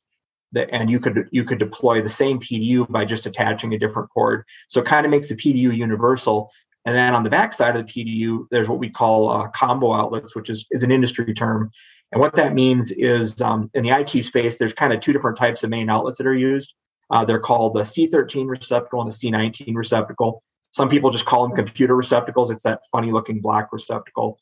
that, 0.53 0.69
and 0.71 0.89
you 0.89 0.99
could 0.99 1.27
you 1.31 1.43
could 1.43 1.59
deploy 1.59 2.01
the 2.01 2.09
same 2.09 2.39
PDU 2.39 2.89
by 2.89 3.03
just 3.05 3.25
attaching 3.25 3.73
a 3.73 3.79
different 3.79 4.09
cord. 4.11 4.45
So 4.69 4.79
it 4.79 4.87
kind 4.87 5.05
of 5.05 5.11
makes 5.11 5.27
the 5.29 5.35
PDU 5.35 5.75
universal. 5.75 6.51
And 6.85 6.95
then 6.95 7.13
on 7.15 7.23
the 7.23 7.29
back 7.29 7.53
side 7.53 7.75
of 7.75 7.85
the 7.87 7.91
PDU, 7.91 8.45
there's 8.51 8.67
what 8.67 8.79
we 8.79 8.89
call 8.89 9.29
uh, 9.29 9.47
combo 9.49 9.93
outlets, 9.93 10.35
which 10.35 10.49
is, 10.49 10.65
is 10.71 10.83
an 10.83 10.91
industry 10.91 11.33
term. 11.33 11.71
And 12.11 12.19
what 12.19 12.35
that 12.35 12.53
means 12.53 12.91
is 12.91 13.41
um, 13.41 13.71
in 13.73 13.83
the 13.83 13.89
IT 13.89 14.23
space, 14.23 14.57
there's 14.57 14.73
kind 14.73 14.93
of 14.93 14.99
two 14.99 15.13
different 15.13 15.37
types 15.37 15.63
of 15.63 15.69
main 15.69 15.89
outlets 15.89 16.17
that 16.17 16.27
are 16.27 16.35
used. 16.35 16.73
Uh, 17.09 17.25
they're 17.25 17.39
called 17.39 17.73
the 17.73 17.81
C13 17.81 18.47
receptacle 18.47 19.01
and 19.01 19.09
the 19.09 19.15
C19 19.15 19.75
receptacle. 19.75 20.43
Some 20.71 20.89
people 20.89 21.09
just 21.09 21.25
call 21.25 21.47
them 21.47 21.55
computer 21.55 21.95
receptacles. 21.95 22.49
It's 22.49 22.63
that 22.63 22.81
funny 22.91 23.11
looking 23.11 23.39
black 23.39 23.69
receptacle. 23.71 24.39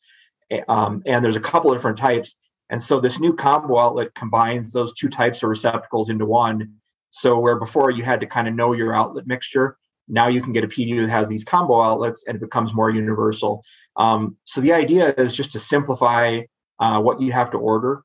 Um, 0.67 1.01
and 1.06 1.23
there's 1.23 1.36
a 1.36 1.41
couple 1.41 1.71
of 1.71 1.77
different 1.77 1.97
types. 1.97 2.36
And 2.69 2.82
so 2.82 2.99
this 2.99 3.19
new 3.19 3.34
combo 3.34 3.77
outlet 3.77 4.13
combines 4.15 4.71
those 4.71 4.93
two 4.93 5.10
types 5.10 5.43
of 5.43 5.49
receptacles 5.49 6.10
into 6.10 6.25
one. 6.25 6.73
So 7.12 7.38
where 7.39 7.60
before 7.60 7.91
you 7.91 8.04
had 8.04 8.21
to 8.21 8.25
kind 8.25 8.47
of 8.47 8.54
know 8.54 8.73
your 8.73 8.95
outlet 8.95 9.27
mixture, 9.27 9.77
now 10.12 10.28
you 10.28 10.41
can 10.41 10.52
get 10.52 10.63
a 10.63 10.67
PDU 10.67 11.02
that 11.02 11.10
has 11.10 11.30
these 11.30 11.43
combo 11.43 11.82
outlets 11.82 12.24
and 12.28 12.36
it 12.36 12.41
becomes 12.41 12.74
more 12.74 12.89
universal. 12.89 13.63
Um, 13.95 14.38
so 14.43 14.62
the 14.62 14.74
idea 14.74 15.13
is 15.17 15.34
just 15.34 15.52
to 15.54 15.60
simplify 15.60 16.41
uh, 16.80 17.00
what 17.00 17.21
you 17.21 17.32
have 17.32 17.50
to 17.52 17.58
order. 17.58 18.04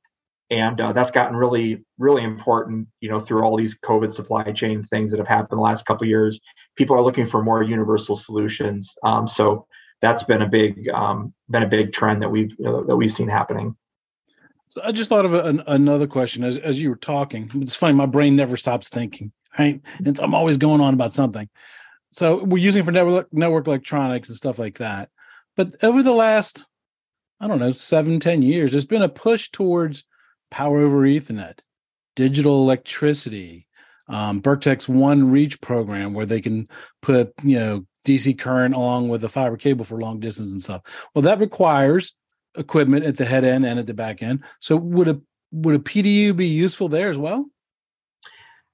And 0.49 0.81
uh, 0.81 0.93
that's 0.93 1.11
gotten 1.11 1.37
really, 1.37 1.85
really 1.99 2.23
important, 2.23 2.87
you 3.01 3.11
know, 3.11 3.19
through 3.19 3.43
all 3.43 3.57
these 3.57 3.77
COVID 3.77 4.15
supply 4.15 4.45
chain 4.53 4.85
things 4.85 5.11
that 5.11 5.19
have 5.19 5.27
happened 5.27 5.59
the 5.59 5.63
last 5.63 5.85
couple 5.85 6.07
years. 6.07 6.39
People 6.77 6.95
are 6.95 7.03
looking 7.03 7.27
for 7.27 7.43
more 7.43 7.65
universal 7.65 8.15
solutions. 8.15 8.95
Um, 9.03 9.27
so 9.27 9.67
that's 10.01 10.23
been 10.23 10.43
a 10.43 10.49
big, 10.49 10.89
um, 10.91 11.35
been 11.51 11.65
a 11.65 11.69
big 11.69 11.93
trend 11.93 12.23
that 12.23 12.31
we've 12.31 12.53
you 12.59 12.65
know, 12.65 12.85
that 12.85 12.97
we've 12.97 13.13
seen 13.13 13.29
happening. 13.29 13.75
So 14.69 14.81
I 14.85 14.93
just 14.93 15.09
thought 15.09 15.25
of 15.25 15.35
an, 15.35 15.63
another 15.67 16.07
question 16.07 16.45
as 16.45 16.59
as 16.59 16.81
you 16.81 16.91
were 16.91 16.97
talking. 16.97 17.51
It's 17.55 17.75
funny, 17.75 17.95
my 17.95 18.07
brain 18.07 18.37
never 18.37 18.57
stops 18.57 18.89
thinking, 18.89 19.33
right? 19.59 19.81
And 20.05 20.19
I'm 20.21 20.35
always 20.35 20.59
going 20.59 20.81
on 20.81 20.95
about 20.95 21.13
something. 21.13 21.49
So 22.11 22.45
we're 22.45 22.59
using 22.59 22.83
for 22.83 22.93
network 22.93 23.33
network 23.33 23.67
electronics 23.67 24.29
and 24.29 24.37
stuff 24.37 24.59
like 24.59 24.79
that. 24.79 25.11
But 25.57 25.73
over 25.83 26.03
the 26.03 26.13
last, 26.13 26.67
I 27.41 27.47
don't 27.47 27.59
know, 27.59 27.73
seven 27.73 28.21
ten 28.21 28.43
years, 28.43 28.73
there's 28.73 28.87
been 28.87 29.03
a 29.03 29.09
push 29.09 29.51
towards 29.51 30.05
power 30.51 30.81
over 30.81 31.01
Ethernet, 31.03 31.61
digital 32.15 32.63
electricity, 32.63 33.67
um, 34.09 34.43
One 34.87 35.31
Reach 35.31 35.61
program, 35.61 36.15
where 36.15 36.27
they 36.27 36.41
can 36.41 36.69
put 37.03 37.33
you 37.43 37.59
know 37.59 37.87
DC 38.07 38.39
current 38.39 38.75
along 38.75 39.09
with 39.09 39.25
a 39.25 39.29
fiber 39.29 39.57
cable 39.57 39.85
for 39.85 40.01
long 40.01 40.21
distance 40.21 40.53
and 40.53 40.63
stuff. 40.63 41.09
Well, 41.15 41.23
that 41.23 41.41
requires 41.41 42.15
equipment 42.57 43.05
at 43.05 43.17
the 43.17 43.25
head 43.25 43.45
end 43.45 43.67
and 43.67 43.79
at 43.79 43.87
the 43.87 43.95
back 43.95 44.23
end. 44.23 44.45
So 44.61 44.77
would 44.77 45.09
a 45.09 45.21
would 45.53 45.75
a 45.75 45.79
PDU 45.79 46.35
be 46.37 46.47
useful 46.47 46.89
there 46.89 47.11
as 47.11 47.19
well? 47.19 47.47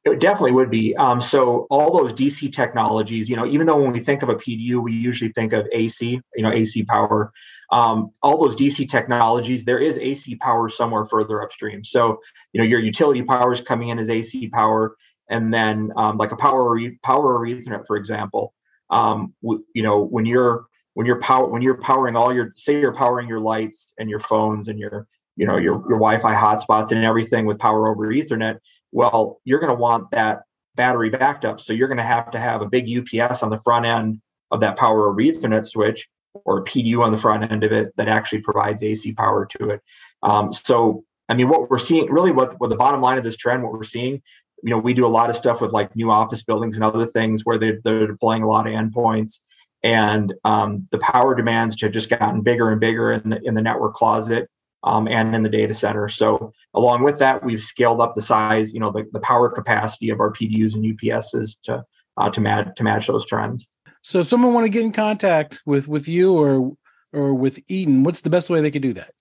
It 0.04 0.18
definitely 0.18 0.52
would 0.52 0.70
be. 0.70 0.96
Um, 0.96 1.20
so 1.20 1.66
all 1.70 1.96
those 1.96 2.12
DC 2.12 2.52
technologies, 2.52 3.28
you 3.28 3.36
know, 3.36 3.46
even 3.46 3.66
though 3.66 3.80
when 3.80 3.92
we 3.92 4.00
think 4.00 4.22
of 4.22 4.28
a 4.28 4.34
PDU, 4.34 4.82
we 4.82 4.92
usually 4.92 5.30
think 5.32 5.52
of 5.52 5.66
AC, 5.70 6.20
you 6.34 6.42
know, 6.42 6.50
AC 6.50 6.84
power. 6.84 7.32
Um, 7.70 8.10
all 8.20 8.36
those 8.36 8.56
DC 8.56 8.88
technologies, 8.88 9.64
there 9.64 9.78
is 9.78 9.98
AC 9.98 10.34
power 10.36 10.68
somewhere 10.68 11.04
further 11.04 11.40
upstream. 11.42 11.84
So 11.84 12.18
you 12.52 12.60
know, 12.60 12.66
your 12.66 12.80
utility 12.80 13.22
power 13.22 13.52
is 13.52 13.60
coming 13.60 13.88
in 13.88 13.98
as 13.98 14.10
AC 14.10 14.48
power, 14.48 14.96
and 15.30 15.52
then 15.52 15.90
um, 15.96 16.18
like 16.18 16.32
a 16.32 16.36
power 16.36 16.78
power 17.02 17.38
or 17.38 17.46
Ethernet, 17.46 17.86
for 17.86 17.96
example. 17.96 18.52
Um, 18.90 19.34
w- 19.42 19.64
you 19.74 19.82
know, 19.82 20.02
when 20.02 20.26
you're 20.26 20.66
when 20.94 21.06
you're 21.06 21.20
power 21.20 21.46
when 21.46 21.62
you're 21.62 21.80
powering 21.80 22.16
all 22.16 22.34
your 22.34 22.52
say 22.56 22.78
you're 22.78 22.94
powering 22.94 23.28
your 23.28 23.40
lights 23.40 23.94
and 23.98 24.10
your 24.10 24.20
phones 24.20 24.68
and 24.68 24.78
your 24.78 25.06
you 25.36 25.46
know 25.46 25.56
your 25.56 25.76
your 25.88 25.98
Wi-Fi 25.98 26.34
hotspots 26.34 26.92
and 26.92 27.02
everything 27.04 27.46
with 27.46 27.58
power 27.58 27.88
over 27.88 28.06
Ethernet, 28.08 28.58
well, 28.92 29.40
you're 29.44 29.58
going 29.58 29.72
to 29.72 29.78
want 29.78 30.10
that 30.10 30.42
battery 30.74 31.10
backed 31.10 31.44
up. 31.44 31.60
So 31.60 31.72
you're 31.72 31.88
going 31.88 31.98
to 31.98 32.04
have 32.04 32.30
to 32.30 32.40
have 32.40 32.62
a 32.62 32.66
big 32.66 32.88
UPS 32.88 33.42
on 33.42 33.50
the 33.50 33.60
front 33.60 33.86
end 33.86 34.20
of 34.50 34.60
that 34.60 34.76
power 34.76 35.08
over 35.08 35.20
Ethernet 35.20 35.66
switch 35.66 36.08
or 36.44 36.58
a 36.58 36.64
PDU 36.64 37.00
on 37.00 37.12
the 37.12 37.18
front 37.18 37.50
end 37.50 37.64
of 37.64 37.72
it 37.72 37.94
that 37.96 38.08
actually 38.08 38.40
provides 38.40 38.82
AC 38.82 39.12
power 39.12 39.46
to 39.46 39.70
it. 39.70 39.80
Um, 40.22 40.52
so 40.52 41.04
I 41.28 41.34
mean, 41.34 41.48
what 41.48 41.70
we're 41.70 41.78
seeing 41.78 42.10
really 42.10 42.32
what, 42.32 42.58
what 42.60 42.70
the 42.70 42.76
bottom 42.76 43.00
line 43.00 43.18
of 43.18 43.24
this 43.24 43.36
trend, 43.36 43.62
what 43.62 43.72
we're 43.72 43.84
seeing, 43.84 44.22
you 44.62 44.70
know, 44.70 44.78
we 44.78 44.94
do 44.94 45.06
a 45.06 45.08
lot 45.08 45.30
of 45.30 45.36
stuff 45.36 45.60
with 45.60 45.72
like 45.72 45.94
new 45.96 46.10
office 46.10 46.42
buildings 46.42 46.76
and 46.76 46.84
other 46.84 47.06
things 47.06 47.44
where 47.44 47.58
they're, 47.58 47.80
they're 47.84 48.06
deploying 48.06 48.42
a 48.42 48.48
lot 48.48 48.66
of 48.66 48.72
endpoints 48.72 49.40
and 49.82 50.32
um, 50.44 50.86
the 50.90 50.98
power 50.98 51.34
demands 51.34 51.80
have 51.80 51.92
just 51.92 52.08
gotten 52.08 52.42
bigger 52.42 52.70
and 52.70 52.80
bigger 52.80 53.12
in 53.12 53.28
the 53.28 53.40
in 53.42 53.54
the 53.54 53.62
network 53.62 53.94
closet 53.94 54.48
um, 54.84 55.08
and 55.08 55.34
in 55.34 55.42
the 55.42 55.48
data 55.48 55.74
center. 55.74 56.08
So 56.08 56.52
along 56.74 57.02
with 57.04 57.18
that, 57.18 57.44
we've 57.44 57.60
scaled 57.60 58.00
up 58.00 58.14
the 58.14 58.22
size, 58.22 58.72
you 58.72 58.80
know, 58.80 58.90
the, 58.90 59.06
the 59.12 59.20
power 59.20 59.48
capacity 59.48 60.10
of 60.10 60.20
our 60.20 60.32
PDUs 60.32 60.74
and 60.74 60.84
UPSs 60.84 61.56
to 61.64 61.84
uh, 62.16 62.30
to 62.30 62.40
match 62.40 62.68
to 62.76 62.82
match 62.82 63.06
those 63.06 63.26
trends. 63.26 63.66
So 64.02 64.22
someone 64.22 64.52
want 64.52 64.64
to 64.64 64.68
get 64.68 64.82
in 64.82 64.92
contact 64.92 65.60
with 65.64 65.88
with 65.88 66.08
you 66.08 66.34
or 66.34 66.72
or 67.12 67.34
with 67.34 67.60
Eaton, 67.68 68.04
what's 68.04 68.22
the 68.22 68.30
best 68.30 68.50
way 68.50 68.60
they 68.60 68.70
could 68.70 68.82
do 68.82 68.94
that? 68.94 69.12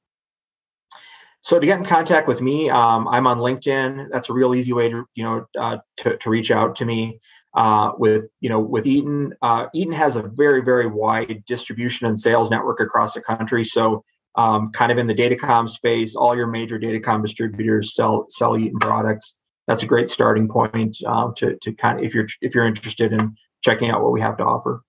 So 1.41 1.59
to 1.59 1.65
get 1.65 1.79
in 1.79 1.85
contact 1.85 2.27
with 2.27 2.41
me, 2.41 2.69
um, 2.69 3.07
I'm 3.07 3.25
on 3.25 3.39
LinkedIn. 3.39 4.09
That's 4.11 4.29
a 4.29 4.33
real 4.33 4.53
easy 4.53 4.73
way 4.73 4.89
to 4.89 5.05
you 5.15 5.23
know 5.23 5.45
uh, 5.59 5.77
to 5.97 6.17
to 6.17 6.29
reach 6.29 6.51
out 6.51 6.75
to 6.77 6.85
me 6.85 7.19
uh, 7.55 7.91
with 7.97 8.25
you 8.41 8.49
know 8.49 8.59
with 8.59 8.85
Eaton. 8.85 9.33
Uh, 9.41 9.67
Eaton 9.73 9.93
has 9.93 10.15
a 10.15 10.21
very 10.21 10.61
very 10.61 10.87
wide 10.87 11.43
distribution 11.47 12.07
and 12.07 12.19
sales 12.19 12.49
network 12.49 12.79
across 12.79 13.13
the 13.13 13.21
country. 13.21 13.65
So 13.65 14.03
um, 14.35 14.71
kind 14.71 14.91
of 14.91 14.97
in 14.97 15.07
the 15.07 15.15
datacom 15.15 15.69
space, 15.69 16.15
all 16.15 16.35
your 16.35 16.47
major 16.47 16.79
datacom 16.79 17.21
distributors 17.21 17.95
sell 17.95 18.25
sell 18.29 18.57
Eaton 18.57 18.79
products. 18.79 19.35
That's 19.67 19.83
a 19.83 19.85
great 19.85 20.09
starting 20.09 20.47
point 20.47 20.97
um, 21.05 21.33
to 21.37 21.57
to 21.61 21.73
kind 21.73 21.99
of 21.99 22.05
if 22.05 22.13
you're 22.13 22.27
if 22.41 22.55
you're 22.55 22.65
interested 22.65 23.13
in 23.13 23.35
checking 23.61 23.89
out 23.89 24.01
what 24.01 24.11
we 24.11 24.21
have 24.21 24.37
to 24.37 24.43
offer. 24.43 24.81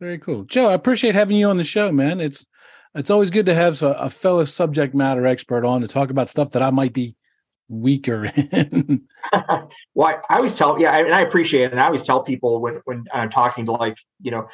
Very 0.00 0.18
cool, 0.18 0.44
Joe. 0.44 0.68
I 0.68 0.74
appreciate 0.74 1.14
having 1.14 1.36
you 1.36 1.48
on 1.48 1.56
the 1.56 1.64
show, 1.64 1.92
man. 1.92 2.20
It's 2.20 2.46
it's 2.94 3.10
always 3.10 3.30
good 3.30 3.46
to 3.46 3.54
have 3.54 3.82
a, 3.82 3.92
a 3.92 4.10
fellow 4.10 4.44
subject 4.44 4.94
matter 4.94 5.26
expert 5.26 5.64
on 5.64 5.80
to 5.80 5.88
talk 5.88 6.10
about 6.10 6.28
stuff 6.28 6.52
that 6.52 6.62
I 6.62 6.70
might 6.70 6.92
be 6.92 7.16
weaker 7.68 8.24
in. 8.52 9.02
well, 9.94 10.20
I, 10.28 10.36
always 10.36 10.54
tell, 10.54 10.78
yeah, 10.80 10.96
and 10.96 11.14
I 11.14 11.22
appreciate 11.22 11.64
it. 11.64 11.72
And 11.72 11.80
I 11.80 11.86
always 11.86 12.02
tell 12.02 12.22
people 12.22 12.60
when, 12.60 12.80
when 12.84 13.04
I'm 13.12 13.30
talking 13.30 13.66
to 13.66 13.72
like, 13.72 13.96
you 14.20 14.30
know, 14.30 14.46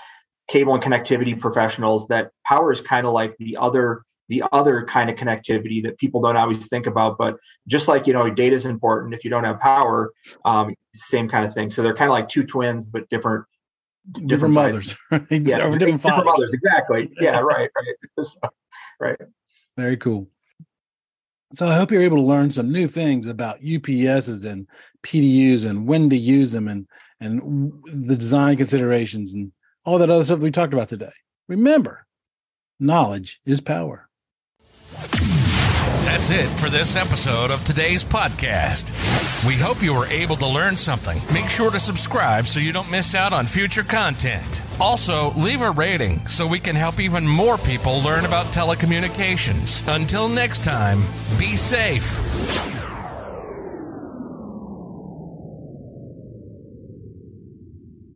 cable 0.48 0.74
and 0.74 0.82
connectivity 0.82 1.38
professionals 1.38 2.08
that 2.08 2.30
power 2.46 2.72
is 2.72 2.80
kind 2.80 3.06
of 3.06 3.12
like 3.12 3.36
the 3.38 3.56
other 3.56 4.02
the 4.28 4.44
other 4.52 4.84
kind 4.84 5.08
of 5.08 5.16
connectivity 5.16 5.82
that 5.82 5.96
people 5.98 6.20
don't 6.20 6.36
always 6.36 6.66
think 6.66 6.86
about 6.86 7.16
but 7.16 7.36
just 7.66 7.88
like 7.88 8.06
you 8.06 8.12
know 8.12 8.28
data 8.28 8.54
is 8.54 8.66
important 8.66 9.14
if 9.14 9.24
you 9.24 9.30
don't 9.30 9.44
have 9.44 9.58
power 9.60 10.12
um, 10.44 10.74
same 10.98 11.28
kind 11.28 11.46
of 11.46 11.54
thing. 11.54 11.70
So 11.70 11.82
they're 11.82 11.94
kind 11.94 12.10
of 12.10 12.12
like 12.12 12.28
two 12.28 12.44
twins 12.44 12.84
but 12.84 13.08
different 13.08 13.44
different, 14.12 14.28
different 14.28 14.54
mothers 14.54 14.96
right? 15.10 15.26
yeah 15.30 15.38
different, 15.38 15.78
different, 15.78 16.02
different 16.02 16.24
mothers 16.24 16.52
exactly. 16.52 17.10
Yeah 17.20 17.38
right 17.40 17.70
right. 17.76 18.28
Right 19.00 19.18
very 19.76 19.96
cool. 19.96 20.28
So 21.52 21.66
I 21.66 21.76
hope 21.76 21.90
you're 21.90 22.02
able 22.02 22.18
to 22.18 22.22
learn 22.22 22.50
some 22.50 22.70
new 22.70 22.86
things 22.86 23.26
about 23.26 23.60
UPSs 23.60 24.44
and 24.44 24.66
PDUs 25.02 25.64
and 25.64 25.86
when 25.86 26.10
to 26.10 26.16
use 26.16 26.52
them 26.52 26.68
and 26.68 26.86
and 27.20 27.72
the 27.86 28.16
design 28.16 28.56
considerations 28.56 29.34
and 29.34 29.52
all 29.88 29.96
that 29.96 30.10
other 30.10 30.22
stuff 30.22 30.40
we 30.40 30.50
talked 30.50 30.74
about 30.74 30.88
today. 30.88 31.12
Remember, 31.48 32.06
knowledge 32.78 33.40
is 33.46 33.62
power. 33.62 34.10
That's 36.04 36.28
it 36.30 36.58
for 36.58 36.68
this 36.68 36.94
episode 36.94 37.50
of 37.50 37.64
today's 37.64 38.04
podcast. 38.04 38.92
We 39.46 39.54
hope 39.54 39.82
you 39.82 39.94
were 39.94 40.04
able 40.06 40.36
to 40.36 40.46
learn 40.46 40.76
something. 40.76 41.22
Make 41.32 41.48
sure 41.48 41.70
to 41.70 41.80
subscribe 41.80 42.46
so 42.46 42.60
you 42.60 42.70
don't 42.70 42.90
miss 42.90 43.14
out 43.14 43.32
on 43.32 43.46
future 43.46 43.82
content. 43.82 44.60
Also, 44.78 45.32
leave 45.32 45.62
a 45.62 45.70
rating 45.70 46.26
so 46.28 46.46
we 46.46 46.60
can 46.60 46.76
help 46.76 47.00
even 47.00 47.26
more 47.26 47.56
people 47.56 48.00
learn 48.02 48.26
about 48.26 48.46
telecommunications. 48.46 49.82
Until 49.94 50.28
next 50.28 50.62
time, 50.62 51.02
be 51.38 51.56
safe. 51.56 52.77